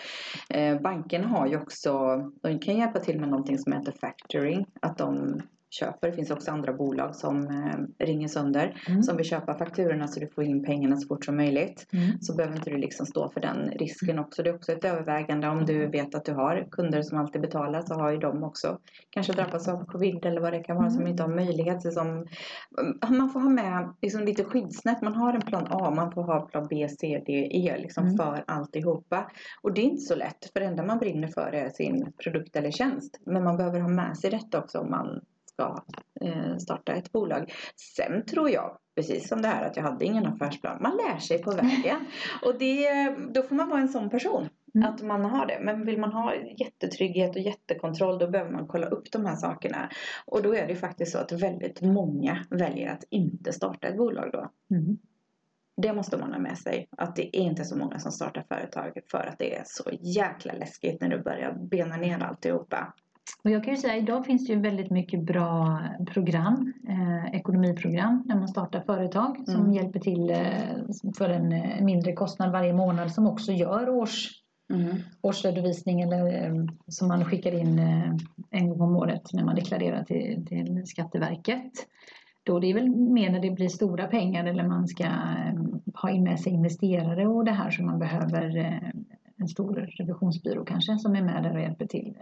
[0.57, 4.67] eh, banken har ju också, de kan hjälpa till med någonting som heter factoring.
[4.81, 6.09] Att de köper.
[6.11, 8.83] Det finns också andra bolag som eh, ringer sönder.
[8.89, 9.03] Mm.
[9.03, 12.21] Som vill köpa fakturorna så du får in pengarna så fort som möjligt Mm.
[12.21, 14.43] så behöver inte du liksom stå för den risken också.
[14.43, 17.83] Det är också ett övervägande om du vet att du har kunder som alltid betalar
[17.83, 18.79] så har ju de också
[19.11, 21.11] kanske drabbats av covid eller vad det kan vara som Mm.
[21.11, 21.83] inte har möjlighet.
[21.83, 22.27] Så som,
[23.09, 25.03] man får ha med liksom lite skyddsnät.
[25.03, 28.17] Man har en plan A, man får ha plan B, C, D, E liksom Mm.
[28.17, 29.31] för alltihopa.
[29.63, 32.57] Och det är inte så lätt för det enda man brinner för är sin produkt
[32.57, 33.21] eller tjänst.
[33.27, 35.21] Men man behöver ha med sig detta också om man
[35.59, 35.83] ska
[36.21, 37.53] eh, starta ett bolag.
[37.97, 40.83] Sen tror jag, precis som det här att jag hade ingen affärsplan.
[40.83, 42.07] Man lär sig på vägen.
[42.43, 44.49] Och det, då får man vara en sån person.
[44.75, 44.89] Mm.
[44.89, 45.59] Att man har det.
[45.63, 49.91] Men vill man ha jättetrygghet och jättekontroll då behöver man kolla upp de här sakerna.
[50.27, 54.31] Och då är det faktiskt så att väldigt många väljer att inte starta ett bolag
[54.33, 54.51] då.
[54.77, 54.99] Mm.
[55.77, 56.89] Det måste man ha med sig.
[56.97, 60.53] Att det är inte så många som startar företag för att det är så jäkla
[60.53, 62.95] läskigt när du börjar bena ner alltihopa.
[63.45, 65.81] Och jag kan ju säga idag finns det ju väldigt mycket bra
[66.13, 69.73] program, eh, ekonomiprogram när man startar företag som Mm.
[69.73, 74.29] hjälper till eh, för en eh, mindre kostnad varje månad som också gör års,
[75.21, 76.55] årsredovisning eller eh,
[76.89, 78.13] som man skickar in eh,
[78.51, 81.73] en gång om året när man deklarerar till, till Skatteverket.
[82.43, 85.55] Då det är väl mer när det blir stora pengar eller man ska eh,
[85.95, 88.91] ha in med sig investerare och det här som man behöver eh,
[89.37, 92.15] en stor revisionsbyrå kanske som är med där och hjälper till.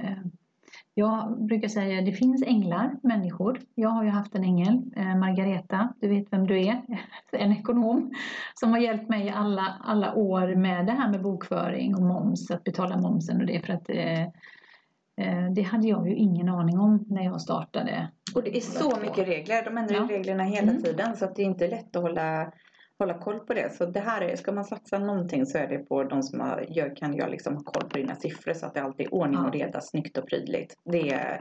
[0.95, 3.61] Jag brukar säga att det finns änglar, människor.
[3.75, 6.83] Jag har ju haft en ängel, eh, Margareta, du vet vem du är,
[7.33, 8.11] en ekonom
[8.55, 12.65] som har hjälpt mig alla, alla år med det här med bokföring och moms, att
[12.65, 14.23] betala momsen och det för att eh,
[15.21, 18.09] eh, det hade jag ju ingen aning om när jag startade.
[18.35, 19.65] Och det är så mycket regler.
[19.65, 20.07] De ändrar Ja.
[20.11, 20.83] reglerna hela Mm.
[20.83, 22.53] tiden så att det är inte lätt att hålla,
[22.99, 23.77] hålla koll på det.
[23.77, 26.67] Så det här är, ska man satsa någonting så är det på de som har,
[26.69, 29.41] gör, kan jag liksom ha koll på dina siffror så att det alltid är ordning
[29.41, 30.75] och reda, snyggt och prydligt.
[30.85, 31.41] Det är,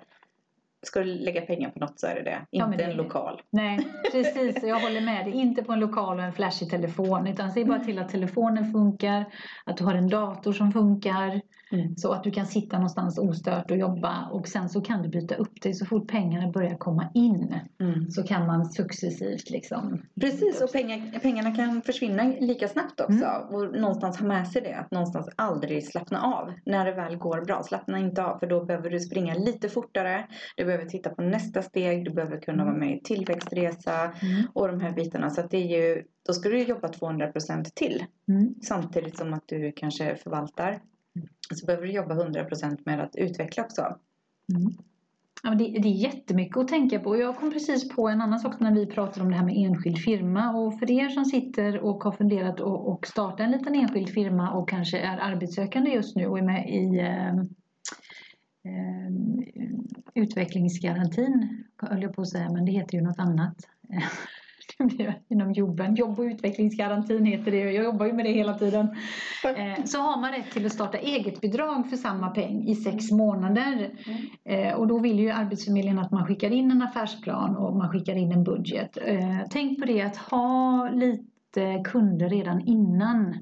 [0.87, 2.41] ska du lägga pengar på något så är det det.
[2.49, 3.41] Ja, inte det- en lokal.
[3.49, 4.63] Nej, precis.
[4.63, 5.33] Jag håller med dig.
[5.33, 7.27] Inte på en lokal och en flashig telefon.
[7.27, 9.25] Utan se bara till att telefonen funkar,
[9.65, 11.41] att du har en dator som funkar.
[11.71, 11.95] Mm.
[11.97, 15.35] Så att du kan sitta någonstans ostört och jobba och sen så kan du byta
[15.35, 17.55] upp dig så fort pengarna börjar komma in.
[17.79, 18.11] Mm.
[18.11, 23.25] Så kan man successivt liksom Precis, och pengar, pengarna kan försvinna lika snabbt också.
[23.49, 26.53] Och någonstans ha med sig det, att någonstans aldrig slappna av.
[26.65, 28.39] När det väl går bra, slappna inte av.
[28.39, 30.27] För då behöver du springa lite fortare.
[30.55, 32.05] Du behöver titta på nästa steg.
[32.05, 34.03] Du behöver kunna vara med i tillväxtresa.
[34.03, 34.43] Mm.
[34.53, 35.29] Och de här bitarna.
[35.29, 38.03] Så att det är ju, då ska du jobba 200% till.
[38.27, 38.55] Mm.
[38.63, 40.79] Samtidigt som att du kanske förvaltar.
[41.53, 43.81] Så behöver du jobba 100% med att utveckla också.
[43.81, 44.71] Mm.
[45.43, 47.17] Ja, det, det är jättemycket att tänka på.
[47.17, 49.97] Jag kom precis på en annan sak när vi pratade om det här med enskild
[49.97, 50.55] firma.
[50.55, 54.51] Och för er som sitter och har funderat och, och starta en liten enskild firma
[54.51, 57.37] och kanske är arbetssökande just nu och är med i eh,
[58.71, 59.11] eh,
[60.13, 63.55] utvecklingsgarantin, höll jag på att säga, men det heter ju något annat.
[65.29, 65.95] Inom jobben.
[65.95, 67.57] Jobb och utvecklingsgarantin heter det.
[67.57, 68.87] Jag jobbar ju med det hela tiden.
[69.43, 73.11] Eh, så har man rätt till att starta eget bidrag för samma peng i sex
[73.11, 73.91] månader.
[74.43, 78.15] Eh, och då vill ju Arbetsförmedlingen att man skickar in en affärsplan och man skickar
[78.15, 78.97] in en budget.
[79.05, 83.37] Eh, tänk på det att ha lite kunder redan innan.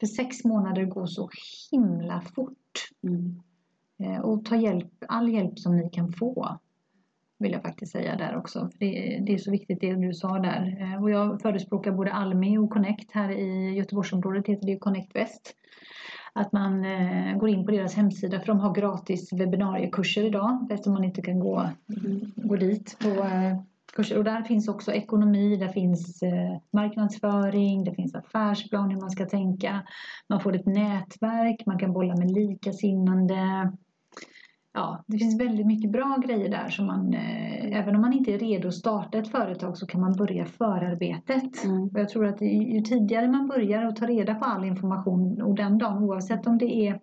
[0.00, 1.30] För sex månader går så
[1.70, 2.56] himla fort.
[4.00, 6.58] Eh, och ta hjälp, all hjälp som ni kan få.
[7.40, 8.58] Vill jag faktiskt säga där också.
[8.58, 10.76] För det, det är så viktigt det du sa där.
[10.80, 15.16] Eh, och jag förespråkar både Almi och Connect här i Göteborgsområdet heter det ju Connect
[15.16, 15.54] Väst.
[16.32, 20.92] Att man eh, går in på deras hemsida för de har gratis webbinariekurser idag eftersom
[20.92, 21.68] man inte kan gå,
[22.36, 23.60] gå dit på eh,
[23.92, 24.18] kurser.
[24.18, 26.22] Och där finns också ekonomi, där finns
[26.72, 29.82] marknadsföring, det finns affärsplan hur man ska tänka.
[30.28, 33.72] Man får ett nätverk, man kan bolla med likasinnande.
[34.72, 38.34] Ja, det finns väldigt mycket bra grejer där som man, eh, även om man inte
[38.34, 41.64] är redo att starta ett företag så kan man börja förarbetet.
[41.64, 41.90] Mm.
[41.94, 45.54] Jag tror att ju, ju tidigare man börjar och tar reda på all information och
[45.54, 47.00] den dagen oavsett om det är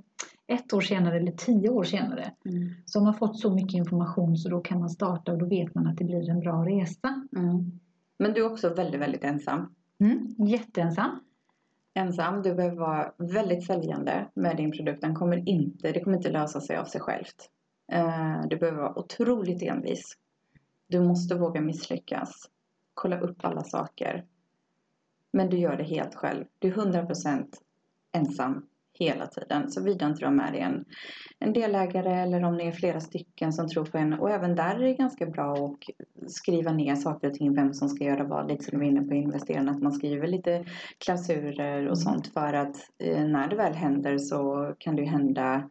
[0.47, 2.69] ett år senare eller tio år senare Mm.
[2.85, 5.75] så har man fått så mycket information så då kan man starta och då vet
[5.75, 7.25] man att det blir en bra resa.
[7.37, 7.71] Mm.
[8.19, 9.73] Men du är också väldigt, väldigt ensam.
[9.99, 10.27] Mm.
[10.47, 11.19] Jätteensam.
[11.93, 15.01] Ensam, du behöver vara väldigt säljande med din produkt.
[15.01, 17.49] Den kommer inte, det kommer inte lösa sig av sig självt.
[17.91, 20.17] Eh, du behöver vara otroligt envis.
[20.87, 22.49] Du måste våga misslyckas.
[22.93, 24.25] Kolla upp alla saker.
[25.31, 26.45] Men du gör det helt själv.
[26.59, 27.45] Du är 100%
[28.11, 28.65] ensam
[28.99, 29.71] hela tiden.
[29.71, 30.85] Såvida inte du har med dig en,
[31.39, 34.13] en delägare eller om ni är flera stycken som tror på en.
[34.13, 37.89] Och även där är det ganska bra att skriva ner saker och ting, vem som
[37.89, 38.47] ska göra vad.
[38.47, 40.65] Lite som du var inne på investerarna, att man skriver lite
[40.97, 45.69] klausurer och sånt för att eh, när det väl händer så kan det ju hända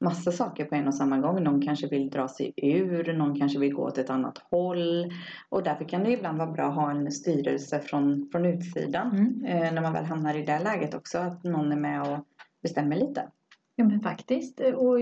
[0.00, 1.42] massa saker på en och samma gång.
[1.42, 5.12] Någon kanske vill dra sig ur, någon kanske vill gå åt ett annat håll.
[5.48, 9.10] Och därför kan det ibland vara bra att ha en styrelse från, från utsidan.
[9.16, 9.44] Mm.
[9.44, 12.18] Eh, när man väl hamnar i det läget också, att någon är med och
[12.62, 13.28] bestämmer lite.
[13.76, 14.60] Ja men faktiskt.
[14.60, 14.98] Och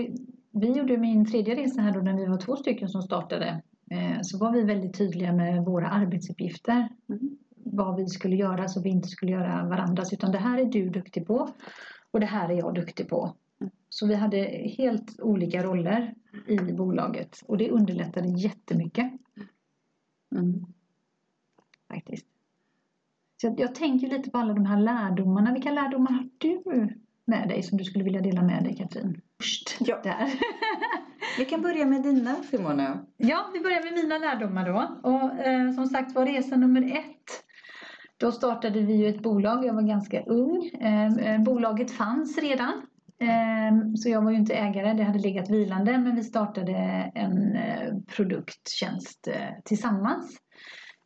[0.51, 3.61] vi gjorde min tredje resa här då när vi var två stycken som startade.
[3.91, 6.89] Eh, Så var vi väldigt tydliga med våra arbetsuppgifter.
[7.09, 7.37] Mm.
[7.63, 10.13] Vad vi skulle göra så vi inte skulle göra varandras.
[10.13, 11.49] Utan det här är du duktig på.
[12.11, 13.33] Och det här är jag duktig på.
[13.89, 14.37] Så vi hade
[14.77, 16.13] helt olika roller
[16.47, 17.43] i bolaget.
[17.47, 19.11] Och det underlättade jättemycket
[20.35, 20.65] Mm.
[21.93, 22.25] faktiskt.
[23.41, 25.53] Så jag, jag tänker lite på alla de här lärdomarna.
[25.53, 26.63] Vilka lärdomar har du
[27.25, 29.21] med dig som du skulle vilja dela med dig Katrin?
[29.37, 29.99] Först Ja.
[30.03, 30.31] där.
[31.37, 32.99] Vi kan börja med dina Simone.
[33.17, 35.09] Ja, vi börjar med mina lärdomar då.
[35.09, 37.43] Och eh, som sagt var resa nummer ett.
[38.17, 39.65] Då startade vi ju ett bolag.
[39.65, 40.65] Jag var ganska ung.
[40.79, 42.71] Eh, eh, bolaget fanns redan.
[43.19, 44.93] Ehm, så jag var ju inte ägare.
[44.93, 45.97] Det hade legat vilande.
[45.97, 46.73] Men vi startade
[47.15, 50.37] en eh, produkttjänst eh, tillsammans.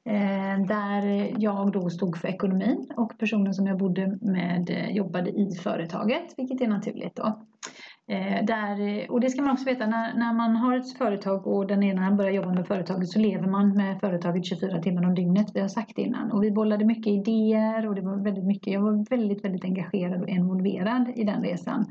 [0.09, 5.29] Ehm, där jag då stod för ekonomin och personen som jag bodde med eh, jobbade
[5.29, 7.45] i företaget, vilket är naturligt då.
[8.07, 11.67] Eh, där, och det ska man också veta, när, när man har ett företag och
[11.67, 15.47] den ena börjar jobba med företaget så lever man med företaget 24 timmar om dygnet.
[15.53, 16.31] Vi har sagt det innan.
[16.31, 20.21] Och vi bollade mycket idéer och det var väldigt mycket, jag var väldigt, väldigt engagerad
[20.21, 21.85] och involverad i den resan.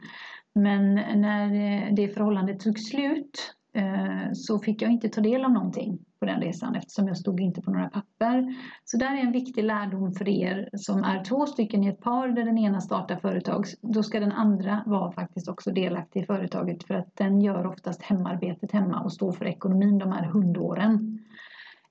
[0.55, 5.51] Men när eh, det förhållandet tog slut Eh, så fick jag inte ta del av
[5.51, 8.55] någonting på den resan eftersom jag stod inte på några papper.
[8.85, 12.29] Så där är en viktig lärdom för er som är två stycken i ett par
[12.29, 13.67] där den ena startar företag.
[13.81, 18.03] Då ska den andra vara faktiskt också delaktig i företaget för att den gör oftast
[18.03, 21.19] hemarbetet hemma och står för ekonomin de här hundåren.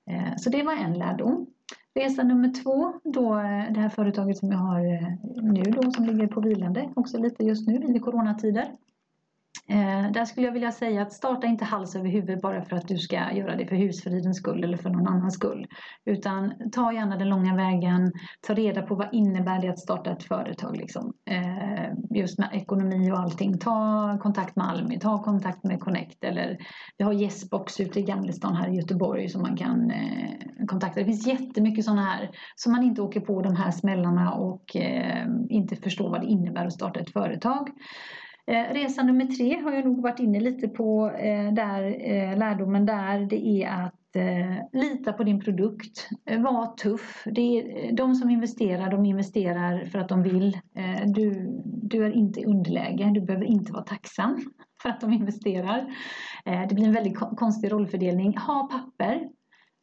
[0.06, 1.46] Eh, så det var en lärdom.
[1.94, 4.80] Resa nummer två, då eh, det här företaget som jag har
[5.52, 8.66] nu då som ligger på vilande också lite just nu i coronatider.
[9.68, 12.88] Eh, där skulle jag vilja säga att starta inte hals över huvud bara för att
[12.88, 15.66] du ska göra det för husfridens skull eller för någon annans skull.
[16.04, 18.12] Utan ta gärna den långa vägen,
[18.46, 20.76] ta reda på vad innebär det att starta ett företag.
[20.76, 21.12] Liksom.
[21.30, 23.58] Eh, just med ekonomi och allting.
[23.58, 26.58] Ta kontakt med Almi, ta kontakt med Connect eller
[26.98, 31.00] vi har Yesbox ute i Gamlestan här i Göteborg som man kan eh, kontakta.
[31.00, 35.26] Det finns jättemycket sådana här så man inte åker på de här smällarna och eh,
[35.48, 37.68] inte förstår vad det innebär att starta ett företag.
[38.46, 42.86] Eh, resa nummer tre har jag nog varit inne lite på eh, där eh, lärdomen
[42.86, 43.98] där det är att
[44.72, 46.08] lita på din produkt.
[46.24, 47.22] Var tuff.
[47.26, 50.58] Det är, de som investerar, de investerar för att de vill.
[51.06, 53.10] Du, du är inte i underläge.
[53.14, 54.38] Du behöver inte vara tacksam
[54.82, 55.96] för att de investerar.
[56.44, 58.36] Det blir en väldigt konstig rollfördelning.
[58.38, 59.28] Ha papper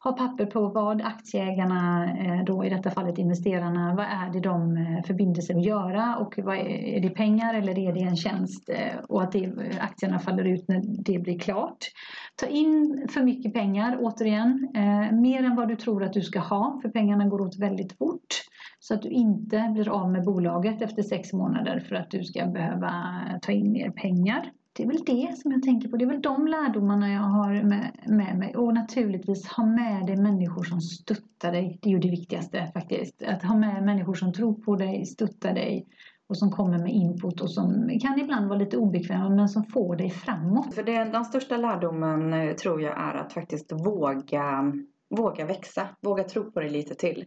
[0.02, 4.76] ha papper på vad aktieägarna, eh, då i detta fallet investerarna, vad är det de
[4.76, 8.16] eh, förbinder sig att göra och vad är, är det pengar eller är det en
[8.16, 11.78] tjänst eh, och att det, aktierna faller ut när det blir klart.
[12.36, 14.68] Ta in för mycket pengar återigen,
[15.12, 18.26] mer än vad du tror att du ska ha för pengarna går åt väldigt fort
[18.78, 22.46] så att du inte blir av med bolaget efter sex månader för att du ska
[22.46, 22.92] behöva
[23.42, 24.50] ta in mer pengar.
[24.80, 25.96] Det är väl det som jag tänker på.
[25.96, 28.56] Det är väl de lärdomarna jag har med, med mig.
[28.56, 31.78] Och naturligtvis ha med dig människor som stöttar dig.
[31.82, 33.22] Det är ju det viktigaste faktiskt.
[33.22, 35.86] Att ha med människor som tror på dig, stöttar dig
[36.28, 39.96] och som kommer med input och som kan ibland vara lite obekväma men som får
[39.96, 40.74] dig framåt.
[40.74, 44.72] För det, den största lärdomen eh, tror jag är att faktiskt våga
[45.16, 47.24] Våga växa, våga tro på det lite till.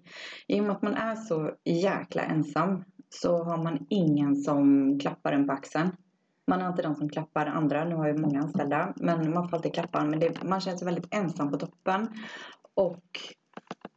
[0.47, 5.32] I och med att man är så jäkla ensam så har man ingen som klappar
[5.32, 5.91] en på axeln.
[6.48, 7.86] Man är inte den som klappar andra.
[7.86, 8.94] Nu har jag många anställda.
[8.96, 10.06] Men man får alltid klappa.
[10.06, 12.08] Men det, man känner sig väldigt ensam på toppen.
[12.74, 13.04] Och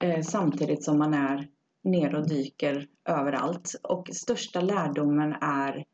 [0.05, 1.49] eh, samtidigt som man är
[1.85, 3.75] ner och dyker överallt.
[3.83, 5.85] Och största lärdomen är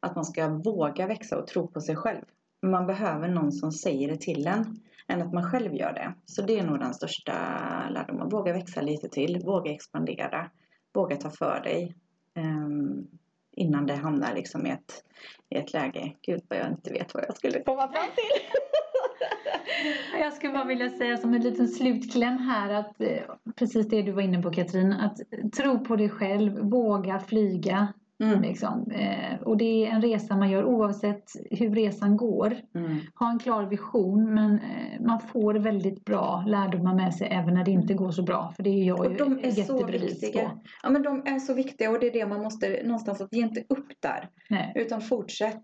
[0.00, 2.24] att man ska våga växa och tro på sig själv.
[2.66, 4.76] Man behöver någon som säger det till en
[5.08, 6.14] än att man själv gör det.
[6.24, 7.32] Så det är nog den största
[7.90, 8.28] lärdomen.
[8.28, 10.50] Våga växa lite till, våga expandera,
[10.94, 11.94] våga ta för dig.
[12.36, 13.08] Um,
[13.52, 15.04] innan det hamnar liksom i ett,
[15.50, 16.12] i ett läge.
[16.22, 18.42] Gud vad jag inte vet vad jag skulle komma fram till.
[20.20, 23.22] jag skulle bara vilja säga som en liten slutkläm här att eh,
[23.56, 25.18] precis det du var inne på Katrin, att
[25.56, 27.92] tro på dig själv, våga flyga,
[28.22, 28.42] Mm.
[28.42, 28.90] Liksom.
[28.90, 32.56] Eh, och det är en resa man gör oavsett hur resan går.
[32.74, 32.98] Mm.
[33.14, 37.64] Ha en klar vision men eh, man får väldigt bra lärdomar med sig även när
[37.64, 38.52] det inte går så bra.
[38.56, 40.48] För det är jag och de är så viktiga.
[40.48, 40.60] På.
[40.82, 43.42] Ja men de är så viktiga och det är det man måste någonstans att ge
[43.42, 44.28] inte upp där.
[44.50, 44.72] Nej.
[44.74, 45.62] Utan fortsätt.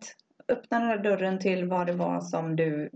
[0.53, 2.91] Öppna den där dörren till vad det var som du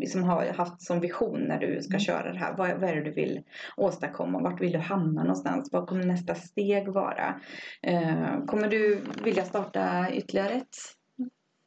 [0.00, 2.00] liksom har haft som vision när du ska mm.
[2.00, 2.56] köra det här?
[2.56, 3.42] Vad, vad är det du vill
[3.76, 4.40] åstadkomma?
[4.40, 5.68] Vart vill du hamna någonstans?
[5.72, 7.40] Vad kommer nästa steg vara?
[7.82, 10.76] Eh, kommer du vilja starta ytterligare ett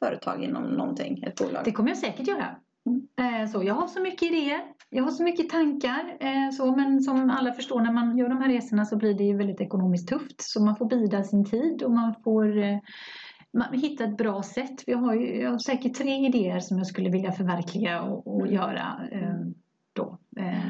[0.04, 1.22] företag inom någonting?
[1.22, 1.64] Ett bolag?
[1.64, 2.56] Det kommer jag säkert göra.
[2.86, 3.42] Mm.
[3.42, 4.60] Eh, så jag har så mycket idéer,
[4.90, 6.16] jag har så mycket tankar.
[6.20, 9.24] Eh, så, men som alla förstår när man gör de här resorna så blir det
[9.24, 10.40] ju väldigt ekonomiskt tufft.
[10.42, 12.78] Så man får bida sin tid och man får eh,
[13.72, 14.84] hitta ett bra sätt.
[14.86, 18.40] Vi har ju, jag har säkert tre idéer som jag skulle vilja förverkliga och, och
[18.40, 18.54] mm.
[18.54, 19.40] göra eh,
[19.92, 20.18] då.
[20.36, 20.68] Eh,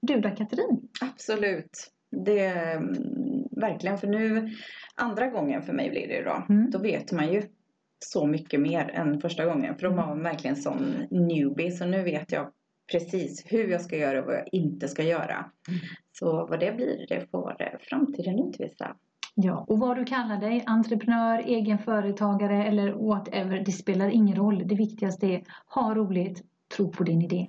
[0.00, 0.88] du då Katrin?
[1.00, 1.92] Absolut.
[2.10, 2.94] Det mm,
[3.50, 4.48] verkligen för nu
[4.94, 6.54] andra gången för mig blir det då.
[6.54, 6.70] Mm.
[6.70, 7.42] Då vet man ju
[8.04, 9.74] så mycket mer än första gången.
[9.78, 10.76] För då var man verkligen som
[11.10, 11.70] newbie.
[11.70, 12.52] Så nu vet jag
[12.92, 15.50] precis hur jag ska göra och vad jag inte ska göra.
[15.68, 15.80] Mm.
[16.12, 18.96] Så vad det blir, det får framtiden utvisa.
[19.40, 24.62] Ja, och vad du kallar dig, entreprenör, egenföretagare eller whatever, det spelar ingen roll.
[24.66, 26.42] Det viktigaste är ha roligt,
[26.76, 27.48] tro på din idé.